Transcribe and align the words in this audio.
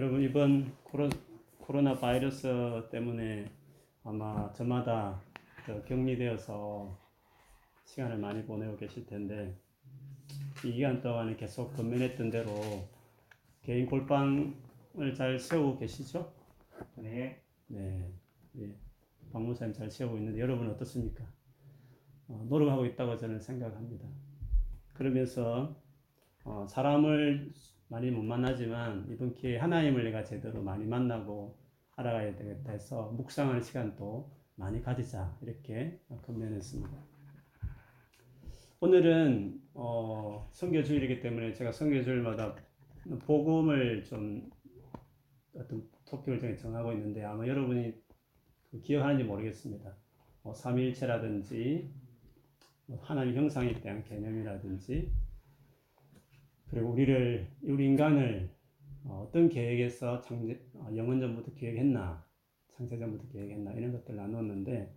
여러분 0.00 0.22
이번 0.22 0.74
코로, 0.84 1.10
코로 1.58 1.82
나 1.82 1.92
바이러스 1.92 2.48
때문에 2.90 3.52
아마 4.02 4.50
저마다 4.54 5.20
그 5.66 5.84
격리되어서 5.84 6.98
시간을 7.84 8.16
많이 8.16 8.42
보내고 8.46 8.78
계실 8.78 9.04
텐데 9.04 9.54
이 10.64 10.72
기간 10.72 11.02
동안에 11.02 11.36
계속 11.36 11.76
건면했던 11.76 12.30
대로 12.30 12.50
개인 13.60 13.84
골방을 13.84 15.12
잘 15.14 15.38
세우고 15.38 15.78
계시죠? 15.80 16.32
네. 16.94 17.42
네, 17.66 18.10
예. 18.58 18.74
박무사님 19.34 19.74
잘 19.74 19.90
세우고 19.90 20.16
있는데 20.16 20.40
여러분 20.40 20.70
어떻습니까? 20.70 21.26
어, 22.26 22.46
노력하고 22.48 22.86
있다고 22.86 23.18
저는 23.18 23.38
생각합니다. 23.38 24.08
그러면서 24.94 25.76
어, 26.44 26.66
사람을 26.66 27.52
많이 27.90 28.10
못 28.10 28.22
만나지만 28.22 29.08
이번 29.10 29.34
기회에 29.34 29.58
하나님을 29.58 30.04
내가 30.04 30.22
제대로 30.22 30.62
많이 30.62 30.86
만나고 30.86 31.58
알아가야 31.96 32.36
되겠다 32.36 32.70
해서 32.70 33.10
묵상하는 33.16 33.60
시간도 33.60 34.30
많이 34.54 34.80
가지자 34.80 35.36
이렇게 35.42 36.00
건면했습니다. 36.22 36.90
오늘은 38.78 39.60
어, 39.74 40.48
선교주일이기 40.52 41.20
때문에 41.20 41.52
제가 41.52 41.72
선교주일마다 41.72 42.54
복음을 43.26 44.04
좀 44.04 44.48
어떤 45.54 45.88
토픽을 46.06 46.56
정하고 46.56 46.92
있는데 46.92 47.24
아마 47.24 47.46
여러분이 47.46 47.92
그 48.70 48.80
기억하는지 48.82 49.24
모르겠습니다. 49.24 49.96
뭐 50.42 50.54
삼위일체라든지 50.54 51.92
뭐 52.86 53.00
하나님 53.02 53.34
형상에 53.34 53.74
대한 53.80 54.04
개념이라든지 54.04 55.12
그리고 56.70 56.90
우리를 56.90 57.48
우리 57.62 57.86
인간을 57.86 58.48
어, 59.04 59.26
어떤 59.26 59.48
계획에서 59.48 60.20
창제, 60.20 60.60
어, 60.74 60.88
영원 60.94 61.20
전부터 61.20 61.54
계획했나 61.54 62.24
창세 62.76 62.98
전부터 62.98 63.28
계획했나 63.32 63.72
이런 63.72 63.92
것들 63.92 64.14
나눴는데 64.16 64.94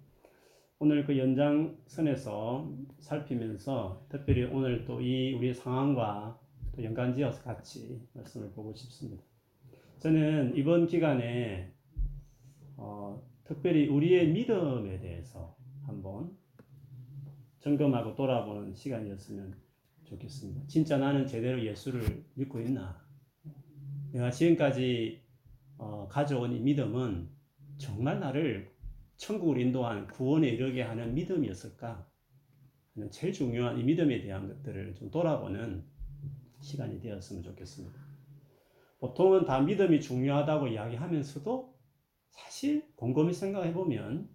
오늘 0.79 1.05
그 1.05 1.17
연장선에서 1.17 2.77
살피면서 2.99 4.05
특별히 4.09 4.43
오늘 4.43 4.85
또 4.85 4.99
이 5.01 5.33
우리 5.33 5.53
상황과 5.53 6.39
또 6.75 6.83
연관지어서 6.83 7.43
같이 7.43 8.01
말씀을 8.13 8.51
보고 8.51 8.73
싶습니다. 8.73 9.23
저는 9.99 10.55
이번 10.55 10.87
기간에 10.87 11.71
어, 12.75 13.23
특별히 13.45 13.87
우리의 13.87 14.29
믿음에 14.29 14.99
대해서 14.99 15.55
한번 15.85 16.35
점검하고 17.59 18.15
돌아보는 18.15 18.73
시간이었으면 18.73 19.62
좋겠습니다. 20.05 20.61
진짜 20.67 20.97
나는 20.97 21.27
제대로 21.27 21.63
예수를 21.63 22.25
믿고 22.35 22.59
있나? 22.59 23.03
내가 24.11 24.29
지금까지 24.29 25.21
어, 25.77 26.07
가져온 26.07 26.53
이 26.53 26.59
믿음은 26.59 27.29
정말 27.77 28.19
나를 28.19 28.71
천국을 29.17 29.59
인도하는 29.59 30.07
구원에 30.07 30.49
이르게 30.49 30.81
하는 30.81 31.13
믿음이었을까? 31.13 32.07
제일 33.09 33.33
중요한 33.33 33.79
이 33.79 33.83
믿음에 33.83 34.21
대한 34.21 34.47
것들을 34.47 34.95
좀 34.95 35.09
돌아보는 35.09 35.83
시간이 36.61 36.99
되었으면 36.99 37.41
좋겠습니다. 37.43 37.99
보통은 38.99 39.45
다 39.45 39.59
믿음이 39.59 39.99
중요하다고 39.99 40.67
이야기하면서도 40.67 41.73
사실 42.29 42.87
곰곰이 42.95 43.33
생각해 43.33 43.73
보면 43.73 44.29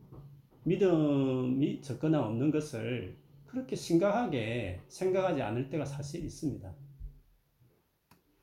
믿음이 0.64 1.80
접근함 1.80 2.22
없는 2.22 2.50
것을 2.50 3.16
그렇게 3.48 3.74
심각하게 3.77 4.80
생각하지 4.88 5.42
않을 5.42 5.70
때가 5.70 5.84
사실 5.84 6.24
있습니다. 6.24 6.74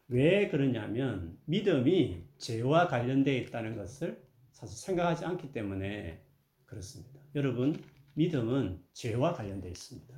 왜 0.07 0.49
그러냐면 0.49 1.37
믿음이 1.45 2.23
죄와 2.37 2.87
관련되어 2.87 3.35
있다는 3.41 3.75
것을 3.75 4.23
사실 4.51 4.77
생각하지 4.77 5.25
않기 5.25 5.51
때문에 5.51 6.21
그렇습니다. 6.65 7.19
여러분, 7.35 7.75
믿음은 8.15 8.81
죄와 8.93 9.33
관련되어 9.33 9.69
있습니다. 9.69 10.15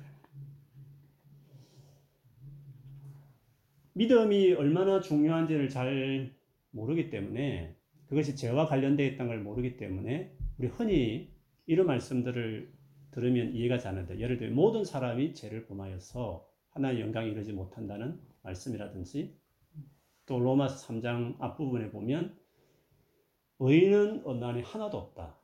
믿음이 3.92 4.54
얼마나 4.54 5.00
중요한지를 5.00 5.68
잘 5.68 6.34
모르기 6.70 7.10
때문에 7.10 7.76
그것이 8.06 8.36
죄와 8.36 8.66
관련되어 8.66 9.06
있다는 9.06 9.26
걸 9.26 9.40
모르기 9.40 9.76
때문에 9.76 10.34
우리 10.56 10.68
흔히 10.68 11.32
이런 11.66 11.86
말씀들을 11.86 12.77
들으면 13.10 13.52
이해가 13.54 13.78
잘 13.78 13.96
안 13.96 14.06
돼요. 14.06 14.18
예를 14.18 14.36
들어 14.38 14.52
모든 14.52 14.84
사람이 14.84 15.34
죄를 15.34 15.66
범하여서 15.66 16.46
하나의 16.70 17.00
영광이 17.00 17.30
이루지 17.30 17.52
못한다는 17.52 18.20
말씀이라든지 18.42 19.38
또 20.26 20.38
로마서 20.38 20.86
3장 20.86 21.36
앞부분에 21.40 21.90
보면 21.90 22.38
의인은 23.60 24.22
언난에 24.24 24.62
하나도 24.62 24.98
없다. 24.98 25.36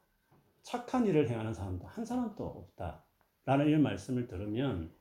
착한 0.62 1.06
일을 1.06 1.28
행하는 1.28 1.52
사람도 1.52 1.86
한 1.86 2.04
사람도 2.04 2.44
없다. 2.44 3.04
라는 3.44 3.66
이런 3.66 3.82
말씀을 3.82 4.26
들으면 4.26 4.92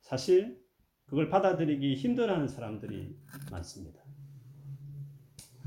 사실 0.00 0.62
그걸 1.06 1.28
받아들이기 1.28 1.94
힘들어하는 1.94 2.48
사람들이 2.48 3.16
많습니다. 3.50 4.02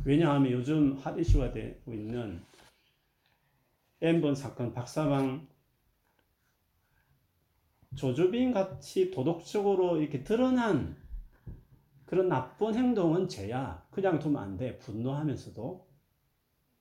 왜냐하면 0.05 0.51
요즘 0.51 0.93
핫 0.97 1.17
이슈가 1.17 1.51
되고 1.51 1.93
있는 1.93 2.41
N번 4.01 4.35
사건 4.35 4.73
박사방 4.73 5.47
조주빈 7.95 8.51
같이 8.51 9.11
도덕적으로 9.11 10.01
이렇게 10.01 10.23
드러난 10.23 10.95
그런 12.05 12.29
나쁜 12.29 12.73
행동은 12.75 13.27
죄야. 13.27 13.85
그냥 13.91 14.19
두면 14.19 14.41
안 14.41 14.57
돼. 14.57 14.77
분노하면서도. 14.79 15.87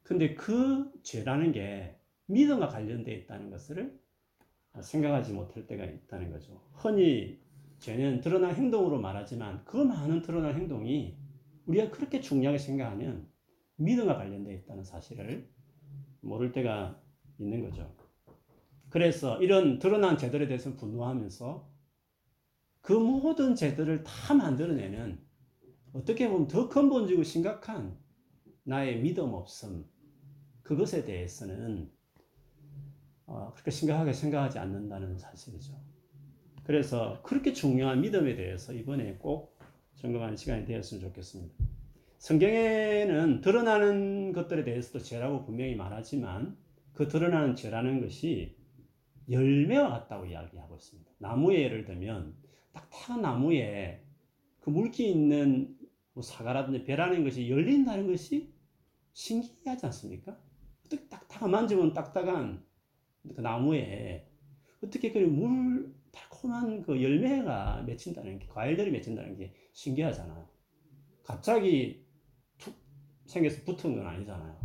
근데 0.02 0.34
그 0.34 0.92
죄라는 1.02 1.52
게 1.52 1.98
믿음과 2.26 2.68
관련되어 2.68 3.14
있다는 3.14 3.50
것을 3.50 3.98
생각하지 4.80 5.32
못할 5.32 5.66
때가 5.66 5.84
있다는 5.84 6.30
거죠. 6.30 6.62
흔히 6.72 7.40
죄는 7.78 8.20
드러난 8.20 8.54
행동으로 8.54 9.00
말하지만 9.00 9.64
그 9.64 9.76
많은 9.76 10.22
드러난 10.22 10.54
행동이 10.54 11.16
우리가 11.66 11.90
그렇게 11.90 12.20
중요하게 12.20 12.58
생각하면 12.58 13.28
믿음과 13.76 14.16
관련되어 14.16 14.54
있다는 14.54 14.84
사실을 14.84 15.48
모를 16.20 16.52
때가 16.52 17.00
있는 17.38 17.62
거죠. 17.62 17.92
그래서 18.96 19.38
이런 19.42 19.78
드러난 19.78 20.16
죄들에 20.16 20.46
대해서 20.46 20.74
분노하면서 20.74 21.68
그 22.80 22.94
모든 22.94 23.54
죄들을 23.54 24.04
다 24.04 24.32
만들어내는 24.32 25.18
어떻게 25.92 26.30
보면 26.30 26.48
더 26.48 26.70
근본적이고 26.70 27.22
심각한 27.22 27.94
나의 28.62 29.02
믿음 29.02 29.34
없음 29.34 29.84
그것에 30.62 31.04
대해서는 31.04 31.90
어, 33.26 33.52
그렇게 33.52 33.70
심각하게 33.70 34.14
생각하지 34.14 34.58
않는다는 34.60 35.18
사실이죠. 35.18 35.78
그래서 36.64 37.20
그렇게 37.22 37.52
중요한 37.52 38.00
믿음에 38.00 38.34
대해서 38.34 38.72
이번에 38.72 39.16
꼭 39.18 39.58
점검하는 39.96 40.38
시간이 40.38 40.64
되었으면 40.64 41.02
좋겠습니다. 41.02 41.54
성경에는 42.16 43.42
드러나는 43.42 44.32
것들에 44.32 44.64
대해서도 44.64 45.00
죄라고 45.00 45.44
분명히 45.44 45.74
말하지만 45.74 46.56
그 46.94 47.08
드러나는 47.08 47.56
죄라는 47.56 48.00
것이 48.00 48.55
열매와 49.30 49.90
같다고 49.90 50.26
이야기하고 50.26 50.76
있습니다. 50.76 51.10
나무에 51.18 51.62
예를 51.62 51.84
들면 51.84 52.36
딱딱한 52.72 53.22
나무에 53.22 54.04
그 54.60 54.70
물기 54.70 55.10
있는 55.10 55.76
뭐 56.12 56.22
사과라든지 56.22 56.84
배라는 56.84 57.24
것이 57.24 57.50
열린다는 57.50 58.06
것이 58.06 58.52
신기하지 59.12 59.86
않습니까? 59.86 60.38
어떻게 60.84 61.08
딱딱한 61.08 61.50
만지면 61.50 61.92
딱딱한 61.92 62.64
그 63.34 63.40
나무에 63.40 64.28
어떻게 64.82 65.12
그 65.12 65.18
물 65.18 65.94
달콤한 66.16 66.82
그 66.82 67.02
열매가 67.02 67.82
맺힌다는 67.82 68.38
게 68.38 68.46
과일들이 68.46 68.90
맺힌다는 68.90 69.36
게 69.36 69.54
신기하잖아요. 69.72 70.48
갑자기 71.22 72.06
툭 72.58 72.74
생겨서 73.26 73.64
붙은 73.64 73.96
건 73.96 74.06
아니잖아요. 74.06 74.58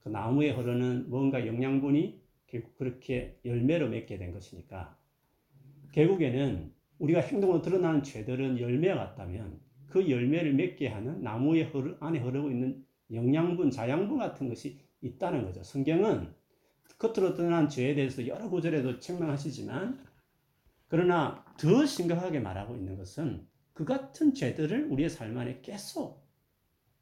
그 0.00 0.08
나무에 0.08 0.52
흐르는 0.52 1.10
뭔가 1.10 1.46
영양분이 1.46 2.19
결국 2.50 2.76
그렇게 2.76 3.38
열매로 3.44 3.88
맺게 3.88 4.18
된 4.18 4.32
것이니까 4.32 4.96
결국에는 5.92 6.72
우리가 6.98 7.20
행동으로 7.20 7.62
드러나는 7.62 8.02
죄들은 8.02 8.60
열매가 8.60 8.96
같다면 8.96 9.60
그 9.86 10.08
열매를 10.08 10.54
맺게 10.54 10.88
하는 10.88 11.22
나무의 11.22 11.64
흐르, 11.64 11.96
안에 12.00 12.18
흐르고 12.18 12.50
있는 12.50 12.84
영양분, 13.12 13.70
자양분 13.70 14.18
같은 14.18 14.48
것이 14.48 14.78
있다는 15.00 15.44
거죠. 15.44 15.62
성경은 15.62 16.32
겉으로 16.98 17.34
드러난 17.34 17.68
죄에 17.68 17.94
대해서 17.94 18.26
여러 18.26 18.50
구절에도 18.50 18.98
책망하시지만 18.98 20.04
그러나 20.88 21.44
더 21.58 21.86
심각하게 21.86 22.40
말하고 22.40 22.76
있는 22.76 22.96
것은 22.96 23.46
그 23.72 23.84
같은 23.84 24.34
죄들을 24.34 24.90
우리의 24.90 25.08
삶 25.08 25.36
안에 25.38 25.60
계속 25.62 26.28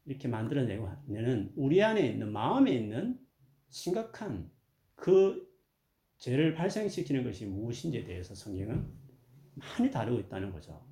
이렇게 0.05 0.29
만들어내고 0.29 0.89
있는 1.09 1.53
우리 1.57 1.83
안에 1.83 2.07
있는 2.07 2.33
마음에 2.33 2.73
있는 2.73 3.19
심각한 3.71 4.51
그 4.99 5.49
죄를 6.19 6.55
발생시키는 6.55 7.23
것이 7.23 7.47
무엇인지에 7.47 8.05
대해서 8.05 8.35
성경은 8.35 8.85
많이 9.55 9.91
다루고 9.91 10.21
있다는 10.21 10.53
거죠. 10.53 10.85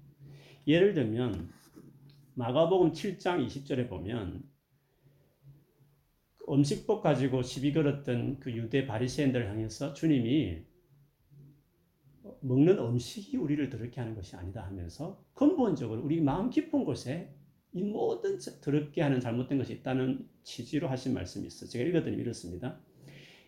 예를 0.67 0.95
들면 0.95 1.51
마가복음 2.35 2.93
7장 2.93 3.45
20절에 3.47 3.89
보면 3.89 4.45
음식법 6.49 7.03
가지고 7.03 7.43
시비 7.43 7.73
걸었던 7.73 8.39
그 8.39 8.53
유대 8.53 8.87
바리새인들을 8.87 9.49
향해서 9.49 9.93
주님이 9.95 10.65
먹는 12.41 12.79
음식이 12.79 13.37
우리를 13.37 13.69
더럽게 13.71 14.01
하는 14.01 14.15
것이 14.15 14.37
아니다 14.37 14.65
하면서 14.65 15.25
근본적으로 15.35 16.03
우리 16.03 16.21
마음 16.21 16.51
깊은 16.51 16.85
곳에 16.85 17.35
이 17.73 17.83
모든 17.83 18.39
더럽게 18.61 19.03
하는 19.03 19.19
잘못된 19.19 19.59
것이 19.59 19.73
있다는 19.73 20.29
취지로 20.45 20.89
하신 20.89 21.13
말씀이 21.15 21.47
있어요. 21.49 21.69
제가 21.69 21.85
읽어드리면 21.89 22.21
이렇습니다. 22.21 22.81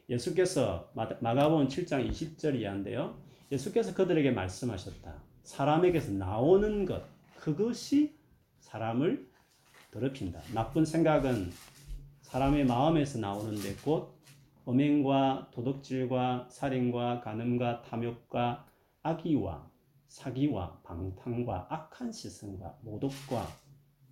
예수께서 0.09 0.91
마가복음 0.95 1.69
7장 1.69 2.09
20절 2.11 2.61
이하인데요. 2.61 3.19
예수께서 3.53 3.95
그들에게 3.95 4.31
말씀하셨다. 4.31 5.23
사람에게서 5.43 6.13
나오는 6.13 6.85
것 6.85 7.05
그것이 7.37 8.17
사람을 8.61 9.29
더럽힌다. 9.91 10.41
나쁜 10.55 10.85
생각은 10.85 11.51
사람의 12.21 12.67
마음에서 12.67 13.19
나오는데 13.19 13.75
곧 13.85 14.15
음행과 14.67 15.51
도덕질과 15.53 16.49
살인과 16.51 17.21
간음과 17.21 17.83
탐욕과 17.83 18.67
악의와 19.03 19.71
사기와 20.09 20.81
방탕과 20.83 21.69
악한 21.71 22.13
시선과 22.13 22.79
모독과 22.83 23.47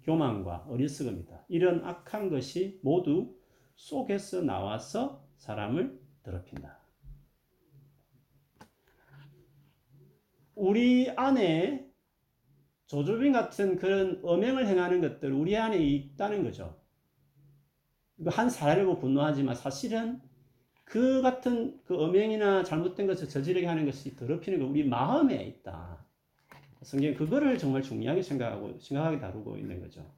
교만과 0.05 0.67
어리석음이다. 0.69 1.45
이런 1.49 1.85
악한 1.85 2.31
것이 2.31 2.81
모두 2.83 3.35
속에서 3.75 4.43
나와서 4.43 5.26
사람을 5.37 5.99
더럽힌다. 6.23 6.79
우리 10.55 11.11
안에 11.11 11.87
조조빈 12.87 13.33
같은 13.33 13.77
그런 13.77 14.23
음행을 14.25 14.67
행하는 14.67 15.01
것들 15.01 15.33
우리 15.33 15.57
안에 15.57 15.79
있다는 15.79 16.45
거죠. 16.45 16.81
한 18.27 18.49
사람을 18.49 18.99
분노하지만 18.99 19.55
사실은 19.55 20.21
그 20.85 21.21
같은 21.21 21.79
그 21.85 21.95
음행이나 21.95 22.63
잘못된 22.65 23.07
것을 23.07 23.29
저지르게 23.29 23.67
하는 23.67 23.85
것이 23.85 24.17
더럽히는 24.17 24.61
거 24.61 24.67
우리 24.67 24.85
마음에 24.85 25.45
있다. 25.45 26.05
성경 26.83 27.15
그거를 27.15 27.59
정말 27.59 27.83
중요하게 27.83 28.23
생각하고 28.23 28.79
심각하게 28.79 29.19
다루고 29.19 29.59
있는 29.59 29.81
거죠. 29.81 30.09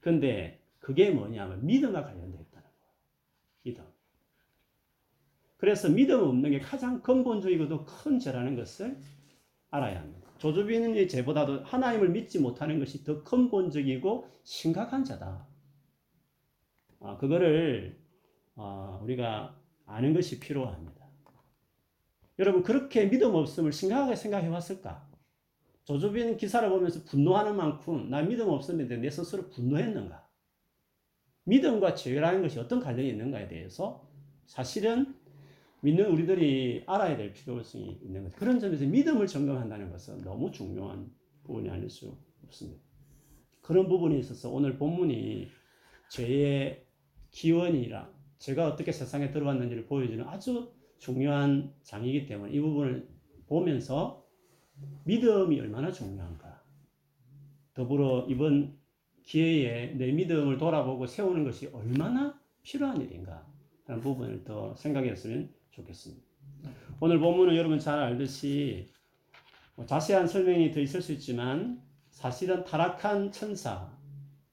근데 0.00 0.60
그게 0.78 1.10
뭐냐면 1.10 1.64
믿음과 1.64 2.04
거예요. 2.32 2.43
믿음. 3.64 3.84
그래서 5.56 5.88
믿음 5.88 6.20
없는 6.20 6.50
게 6.50 6.60
가장 6.60 7.00
근본적이고도 7.02 7.84
큰 7.84 8.18
죄라는 8.18 8.54
것을 8.54 8.98
알아야 9.70 10.00
합니다. 10.00 10.30
조조빈의 10.38 11.08
죄보다도 11.08 11.64
하나님을 11.64 12.10
믿지 12.10 12.38
못하는 12.38 12.78
것이 12.78 13.02
더 13.02 13.24
근본적이고 13.24 14.28
심각한 14.44 15.04
죄다. 15.04 15.46
아, 17.00 17.16
그거를 17.16 17.98
어, 18.56 19.00
우리가 19.02 19.58
아는 19.86 20.12
것이 20.12 20.38
필요합니다. 20.38 21.04
여러분 22.38 22.62
그렇게 22.62 23.08
믿음 23.08 23.34
없음을 23.34 23.72
심각하게 23.72 24.16
생각해 24.16 24.48
왔을까? 24.48 25.08
조조빈 25.84 26.36
기사를 26.36 26.68
보면서 26.68 27.04
분노하는 27.04 27.56
만큼 27.56 28.08
나 28.10 28.22
믿음 28.22 28.48
없었는데 28.48 28.96
내 28.98 29.10
스스로 29.10 29.48
분노했는가? 29.50 30.23
믿음과 31.44 31.94
죄라는 31.94 32.42
것이 32.42 32.58
어떤 32.58 32.80
관련이 32.80 33.08
있는가에 33.10 33.48
대해서 33.48 34.06
사실은 34.46 35.14
믿는 35.82 36.10
우리들이 36.10 36.84
알아야 36.86 37.16
될 37.16 37.32
필요성이 37.32 38.00
있는 38.02 38.24
것. 38.24 38.34
그런 38.36 38.58
점에서 38.58 38.86
믿음을 38.86 39.26
점검한다는 39.26 39.90
것은 39.90 40.22
너무 40.22 40.50
중요한 40.50 41.10
부분이 41.44 41.68
아닐 41.68 41.90
수 41.90 42.16
없습니다. 42.44 42.82
그런 43.60 43.88
부분에 43.88 44.18
있어서 44.18 44.50
오늘 44.50 44.78
본문이 44.78 45.48
죄의 46.08 46.86
기원이라 47.30 48.10
제가 48.38 48.68
어떻게 48.68 48.92
세상에 48.92 49.30
들어왔는지를 49.30 49.86
보여주는 49.86 50.24
아주 50.26 50.72
중요한 50.98 51.74
장이기 51.82 52.26
때문에 52.26 52.52
이 52.52 52.60
부분을 52.60 53.08
보면서 53.46 54.26
믿음이 55.04 55.60
얼마나 55.60 55.92
중요한가. 55.92 56.62
더불어 57.74 58.26
이번 58.28 58.78
기회에 59.24 59.94
내 59.94 60.12
믿음을 60.12 60.58
돌아보고 60.58 61.06
세우는 61.06 61.44
것이 61.44 61.68
얼마나 61.72 62.38
필요한 62.62 63.00
일인가 63.00 63.46
하는 63.86 64.00
부분을 64.00 64.44
더 64.44 64.74
생각했으면 64.76 65.50
좋겠습니다. 65.70 66.22
오늘 67.00 67.18
본문은 67.18 67.56
여러분 67.56 67.78
잘 67.78 67.98
알듯이 67.98 68.88
뭐 69.74 69.84
자세한 69.84 70.26
설명이 70.26 70.70
더 70.72 70.80
있을 70.80 71.02
수 71.02 71.12
있지만 71.12 71.82
사실은 72.10 72.64
타락한 72.64 73.32
천사, 73.32 73.90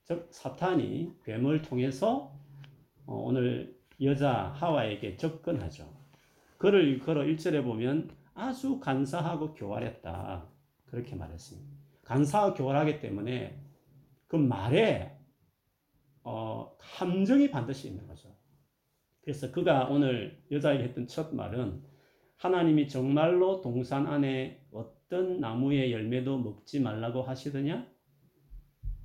즉 0.03 0.27
사탄이 0.31 1.13
뱀을 1.23 1.61
통해서 1.61 2.35
어, 3.05 3.15
오늘 3.15 3.77
여자 4.01 4.51
하와에게 4.55 5.15
접근하죠. 5.17 5.87
그를 6.57 6.99
걸어 6.99 7.21
1절에 7.23 7.63
보면 7.63 8.09
아주 8.33 8.79
간사하고 8.79 9.53
교활했다. 9.53 10.45
그렇게 10.87 11.15
말했습니다. 11.15 11.69
간사하고 12.03 12.55
교활하기 12.55 12.99
때문에 12.99 13.60
그 14.31 14.37
말에 14.37 15.11
어, 16.23 16.73
함정이 16.79 17.51
반드시 17.51 17.89
있는 17.89 18.07
거죠. 18.07 18.33
그래서 19.19 19.51
그가 19.51 19.89
오늘 19.89 20.41
여자에게 20.49 20.85
했던 20.85 21.05
첫 21.05 21.35
말은 21.35 21.83
하나님이 22.37 22.87
정말로 22.87 23.59
동산 23.59 24.07
안에 24.07 24.65
어떤 24.71 25.41
나무의 25.41 25.91
열매도 25.91 26.37
먹지 26.37 26.79
말라고 26.79 27.23
하시더냐? 27.23 27.85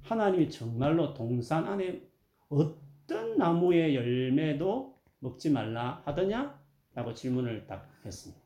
하나님이 0.02 0.48
정말로 0.48 1.12
동산 1.12 1.66
안에 1.66 2.08
어떤 2.48 3.36
나무의 3.36 3.96
열매도 3.96 4.96
먹지 5.18 5.50
말라 5.50 6.02
하더냐? 6.04 6.56
라고 6.94 7.12
질문을 7.12 7.66
딱 7.66 7.90
했습니다. 8.04 8.40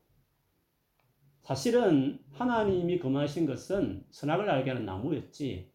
사실은 1.41 2.17
하나님이 2.31 2.97
금하신 2.97 3.45
것은 3.45 4.03
선악을 4.09 4.49
알게 4.49 4.71
하는 4.71 4.83
나무였지. 4.83 5.70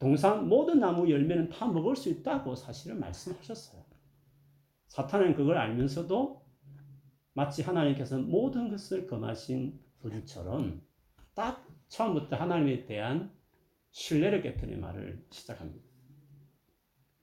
동산 0.00 0.48
모든 0.48 0.80
나무 0.80 1.10
열매는 1.10 1.50
다 1.50 1.66
먹을 1.66 1.94
수 1.94 2.08
있다고 2.08 2.56
사실은 2.56 2.98
말씀하셨어요. 3.00 3.84
사탄은 4.88 5.34
그걸 5.34 5.58
알면서도 5.58 6.42
마치 7.34 7.62
하나님께서 7.62 8.18
모든 8.18 8.70
것을 8.70 9.06
금하신 9.06 9.78
분처럼 10.00 10.80
딱 11.34 11.68
처음부터 11.88 12.34
하나님에 12.36 12.86
대한 12.86 13.30
신뢰를 13.90 14.40
깨뜨리는 14.40 14.80
말을 14.80 15.22
시작합니다. 15.30 15.84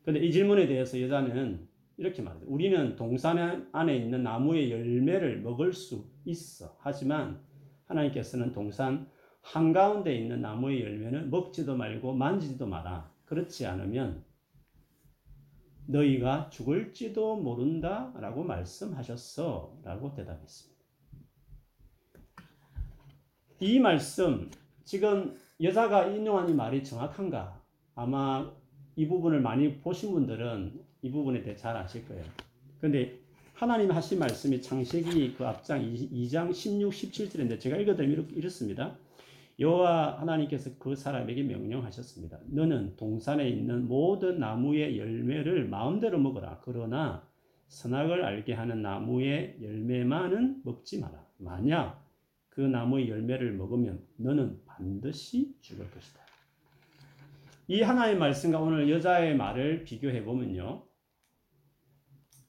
그런데 0.03 0.23
이 0.25 0.31
질문에 0.31 0.67
대해서 0.67 1.01
여자는 1.01 1.67
이렇게 1.97 2.21
말해요. 2.21 2.45
우리는 2.45 2.95
동산 2.95 3.69
안에 3.71 3.97
있는 3.97 4.21
나무의 4.21 4.71
열매를 4.71 5.41
먹을 5.41 5.73
수 5.73 6.07
있어. 6.25 6.77
하지만 6.79 7.41
하나님께서는 7.85 8.51
동산 8.51 9.09
한가운데 9.47 10.13
있는 10.13 10.41
나무의 10.41 10.81
열매는 10.81 11.29
먹지도 11.29 11.77
말고 11.77 12.13
만지지도 12.13 12.67
마라. 12.67 13.09
그렇지 13.25 13.65
않으면 13.65 14.23
너희가 15.85 16.49
죽을지도 16.49 17.37
모른다 17.37 18.11
라고 18.19 18.43
말씀하셨어 18.43 19.79
라고 19.83 20.13
대답했습니다. 20.13 20.77
이 23.61 23.79
말씀, 23.79 24.51
지금 24.83 25.33
여자가 25.61 26.07
인용한 26.07 26.49
이 26.49 26.53
말이 26.53 26.83
정확한가? 26.83 27.61
아마 27.95 28.51
이 28.97 29.07
부분을 29.07 29.39
많이 29.39 29.77
보신 29.79 30.11
분들은 30.11 30.83
이 31.01 31.09
부분에 31.09 31.41
대해 31.41 31.55
잘 31.55 31.75
아실 31.77 32.05
거예요. 32.05 32.23
근데 32.81 33.17
하나님 33.53 33.91
하신 33.91 34.19
말씀이 34.19 34.61
창세기 34.61 35.35
그 35.35 35.47
앞장 35.47 35.81
2장 35.81 36.53
16, 36.53 36.91
17절인데 36.91 37.59
제가 37.61 37.77
읽어드리면 37.77 38.31
이렇습니다. 38.35 38.97
여호와 39.59 40.19
하나님께서 40.21 40.71
그 40.77 40.95
사람에게 40.95 41.43
명령하셨습니다. 41.43 42.39
너는 42.45 42.95
동산에 42.95 43.49
있는 43.49 43.87
모든 43.87 44.39
나무의 44.39 44.99
열매를 44.99 45.67
마음대로 45.67 46.19
먹어라. 46.19 46.61
그러나 46.63 47.27
선악을 47.67 48.23
알게 48.23 48.53
하는 48.53 48.81
나무의 48.81 49.57
열매만은 49.61 50.61
먹지 50.63 50.99
마라. 50.99 51.25
만약 51.37 52.05
그 52.49 52.61
나무의 52.61 53.09
열매를 53.09 53.53
먹으면 53.53 54.05
너는 54.17 54.61
반드시 54.65 55.55
죽을 55.61 55.89
것이다. 55.89 56.21
이 57.67 57.81
하나의 57.81 58.17
말씀과 58.17 58.59
오늘 58.59 58.89
여자의 58.89 59.35
말을 59.35 59.83
비교해 59.83 60.23
보면요. 60.23 60.83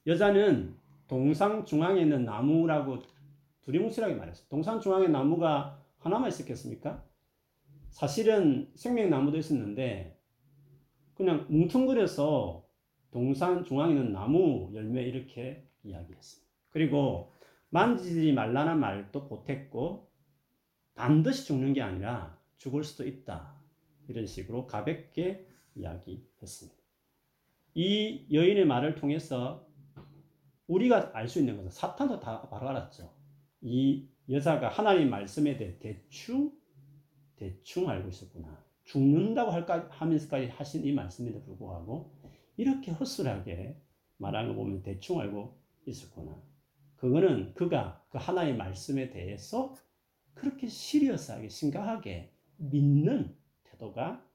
여자는 0.07 0.75
동상 1.07 1.65
중앙에 1.65 2.01
있는 2.01 2.23
나무라고 2.23 2.99
두리뭉실하게 3.63 4.15
말했어요. 4.15 4.47
동상 4.49 4.79
중앙에 4.79 5.07
나무가 5.07 5.78
하나만 5.99 6.29
있었겠습니까? 6.29 7.03
사실은 7.91 8.71
생명나무도 8.75 9.37
있었는데 9.37 10.19
그냥 11.13 11.45
뭉퉁거려서 11.49 12.65
동산 13.11 13.63
중앙에 13.63 13.91
있는 13.93 14.13
나무 14.13 14.71
열매 14.73 15.03
이렇게 15.03 15.67
이야기했습니다. 15.83 16.49
그리고 16.69 17.33
만지지 17.69 18.31
말라는 18.33 18.79
말도 18.79 19.27
보탰고 19.27 20.09
반드시 20.95 21.45
죽는 21.47 21.73
게 21.73 21.81
아니라 21.81 22.37
죽을 22.57 22.83
수도 22.83 23.05
있다. 23.05 23.55
이런 24.07 24.25
식으로 24.25 24.67
가볍게 24.67 25.47
이야기했습니다. 25.75 26.77
이 27.75 28.27
여인의 28.31 28.65
말을 28.65 28.95
통해서 28.95 29.67
우리가 30.67 31.11
알 31.13 31.27
수 31.27 31.39
있는 31.39 31.57
것은 31.57 31.71
사탄도 31.71 32.19
다 32.19 32.47
바로 32.49 32.69
알았죠. 32.69 33.11
이 33.61 34.07
여자가 34.29 34.69
하나님 34.69 35.09
말씀에 35.09 35.57
대해 35.57 35.77
대충 35.79 36.51
대충 37.35 37.89
알고 37.89 38.09
있었구나. 38.09 38.63
죽는다고 38.83 39.51
할까 39.51 39.87
하면서까지 39.91 40.47
하신 40.47 40.85
이 40.85 40.91
말씀에도 40.91 41.41
불구하고 41.41 42.13
이렇게 42.57 42.91
허술하게 42.91 43.77
말하는 44.17 44.49
거 44.49 44.55
보면 44.55 44.83
대충 44.83 45.19
알고 45.19 45.57
있었구나. 45.85 46.35
그거는 46.97 47.53
그가 47.53 48.03
그 48.09 48.17
하나의 48.17 48.57
말씀에 48.57 49.09
대해서 49.09 49.73
그렇게 50.33 50.67
시리어스하게 50.67 51.47
심각하게 51.47 52.33
믿는 52.57 53.35
태도가 53.63 54.25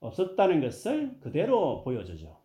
없었다는 0.00 0.60
것을 0.60 1.20
그대로 1.20 1.82
보여주죠. 1.82 2.40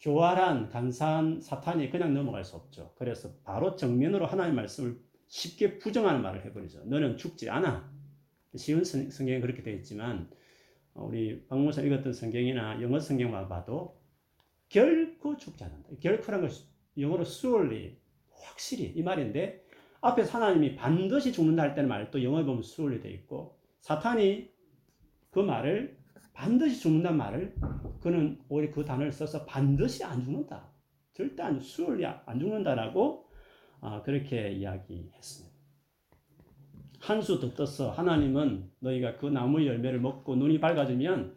교활한 0.00 0.68
간사한 0.68 1.40
사탄이 1.40 1.90
그냥 1.90 2.14
넘어갈 2.14 2.44
수 2.44 2.56
없죠. 2.56 2.92
그래서 2.96 3.32
바로 3.44 3.76
정면으로 3.76 4.26
하나님의 4.26 4.56
말씀을 4.56 5.09
쉽게 5.30 5.78
부정하는 5.78 6.22
말을 6.22 6.44
해버리죠. 6.44 6.84
너는 6.84 7.16
죽지 7.16 7.48
않아. 7.48 7.90
쉬운 8.56 8.84
성경에 8.84 9.40
그렇게 9.40 9.62
되어 9.62 9.74
있지만 9.76 10.28
어, 10.92 11.04
우리 11.04 11.46
박무사 11.46 11.82
읽었던 11.82 12.12
성경이나 12.12 12.82
영어 12.82 12.98
성경만 12.98 13.48
봐도 13.48 14.00
결코 14.68 15.36
죽지 15.36 15.62
않는다. 15.62 15.88
결코란 16.00 16.40
것이 16.40 16.64
영어로 16.98 17.22
surely 17.22 17.96
확실히 18.42 18.92
이 18.96 19.02
말인데 19.02 19.64
앞에 20.00 20.22
하나님이 20.22 20.74
반드시 20.74 21.32
죽는다 21.32 21.62
할 21.62 21.74
때는 21.74 21.88
말또 21.88 22.22
영어에 22.22 22.44
보면 22.44 22.62
surely 22.64 23.00
되어 23.00 23.12
있고 23.12 23.56
사탄이 23.80 24.50
그 25.30 25.38
말을 25.38 25.96
반드시 26.32 26.80
죽는다는 26.80 27.18
말을 27.18 27.54
그는 28.00 28.40
오히려 28.48 28.72
그 28.72 28.84
단어를 28.84 29.12
써서 29.12 29.44
반드시 29.44 30.02
안 30.02 30.24
죽는다. 30.24 30.72
절대 31.12 31.42
안, 31.44 31.60
수월이 31.60 32.04
안 32.04 32.40
죽는다라고 32.40 33.26
아, 33.26 33.29
그렇게 34.02 34.52
이야기했습니다. 34.52 35.50
한 37.00 37.22
수더 37.22 37.54
떠서 37.54 37.90
하나님은 37.90 38.70
너희가 38.80 39.16
그 39.16 39.26
나무 39.26 39.66
열매를 39.66 40.00
먹고 40.00 40.36
눈이 40.36 40.60
밝아지면 40.60 41.36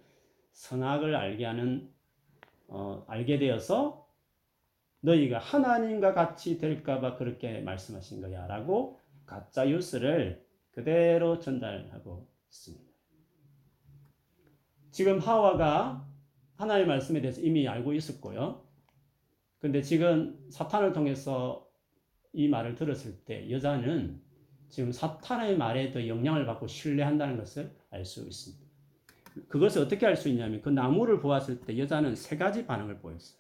선악을 0.51 1.15
알게 1.15 1.45
하는 1.45 1.89
어, 2.67 3.05
알게 3.07 3.39
되어서 3.39 4.07
너희가 5.01 5.39
하나님과 5.39 6.13
같이 6.13 6.57
될까봐 6.57 7.15
그렇게 7.17 7.61
말씀하신 7.61 8.21
거야라고 8.21 8.99
가짜 9.25 9.65
뉴스를 9.65 10.45
그대로 10.71 11.39
전달하고 11.39 12.27
있습니다. 12.49 12.93
지금 14.91 15.19
하와가 15.19 16.07
하나님의 16.55 16.87
말씀에 16.87 17.21
대해서 17.21 17.41
이미 17.41 17.67
알고 17.67 17.93
있었고요. 17.93 18.63
근데 19.59 19.81
지금 19.81 20.45
사탄을 20.51 20.93
통해서 20.93 21.62
이 22.33 22.47
말을 22.47 22.75
들었을 22.75 23.23
때 23.25 23.49
여자는 23.49 24.21
지금 24.69 24.91
사탄의 24.91 25.57
말에 25.57 25.91
더 25.91 26.07
영향을 26.07 26.45
받고 26.45 26.67
신뢰한다는 26.67 27.37
것을 27.37 27.71
알 27.91 28.03
수 28.05 28.21
있습니다. 28.21 28.63
그것을 29.47 29.83
어떻게 29.83 30.05
알 30.05 30.15
수 30.15 30.29
있냐면 30.29 30.61
그 30.61 30.69
나무를 30.69 31.19
보았을 31.19 31.61
때 31.61 31.77
여자는 31.77 32.15
세 32.15 32.37
가지 32.37 32.65
반응을 32.65 32.99
보였어요. 32.99 33.39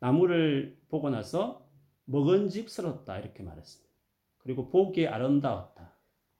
나무를 0.00 0.78
보고 0.88 1.10
나서 1.10 1.66
먹은집스럽다 2.04 3.18
이렇게 3.18 3.42
말했습니다. 3.42 3.88
그리고 4.38 4.68
보기에 4.68 5.08
아름다웠다. 5.08 5.94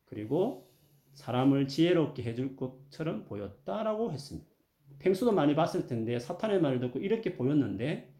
그리고 0.04 0.71
사람을 1.14 1.66
지혜롭게 1.66 2.23
해줄 2.23 2.57
것처럼 2.57 3.25
보였다라고 3.25 4.12
했습니다. 4.12 4.49
펭수도 4.99 5.33
많이 5.33 5.54
봤을 5.54 5.87
텐데 5.87 6.18
사탄의 6.18 6.61
말을 6.61 6.80
듣고 6.80 7.00
이렇게 7.00 7.35
보였는데 7.35 8.14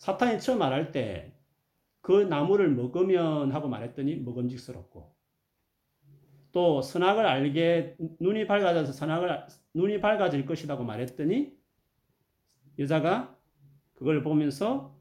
사탄이 0.00 0.40
처음 0.40 0.58
말할 0.58 0.92
때 0.92 1.40
그 2.02 2.22
나무를 2.22 2.70
먹으면 2.70 3.52
하고 3.52 3.68
말했더니 3.68 4.16
먹음직스럽고 4.16 5.14
또 6.52 6.82
선악을 6.82 7.26
알게 7.26 7.96
눈이 8.18 8.46
밝아져서 8.46 8.92
선악을 8.92 9.46
눈이 9.74 10.00
밝아질 10.00 10.46
것이라고 10.46 10.82
말했더니 10.82 11.56
여자가 12.78 13.36
그걸 13.94 14.22
보면서 14.22 14.98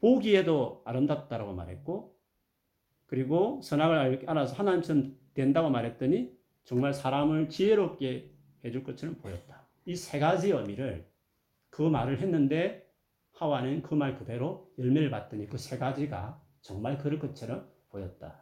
보기에도 0.00 0.82
아름답다라고 0.84 1.54
말했고 1.54 2.14
그리고 3.06 3.60
선악을 3.62 4.24
알아서 4.26 4.54
하나님처럼 4.56 5.16
된다고 5.34 5.70
말했더니 5.70 6.36
정말 6.64 6.92
사람을 6.92 7.48
지혜롭게 7.48 8.32
해줄 8.64 8.82
것처럼 8.82 9.16
보였다. 9.16 9.66
이 9.86 9.94
세 9.94 10.18
가지 10.18 10.50
의미를 10.50 11.08
그 11.70 11.82
말을 11.82 12.20
했는데 12.20 12.85
하와는 13.36 13.82
그 13.82 13.94
말 13.94 14.18
그대로 14.18 14.72
열매를 14.78 15.10
받더니 15.10 15.46
그 15.46 15.56
세 15.58 15.78
가지가 15.78 16.40
정말 16.60 16.98
그럴 16.98 17.18
것처럼 17.18 17.68
보였다. 17.90 18.40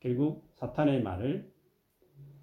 결국 0.00 0.50
사탄의 0.54 1.02
말을 1.02 1.52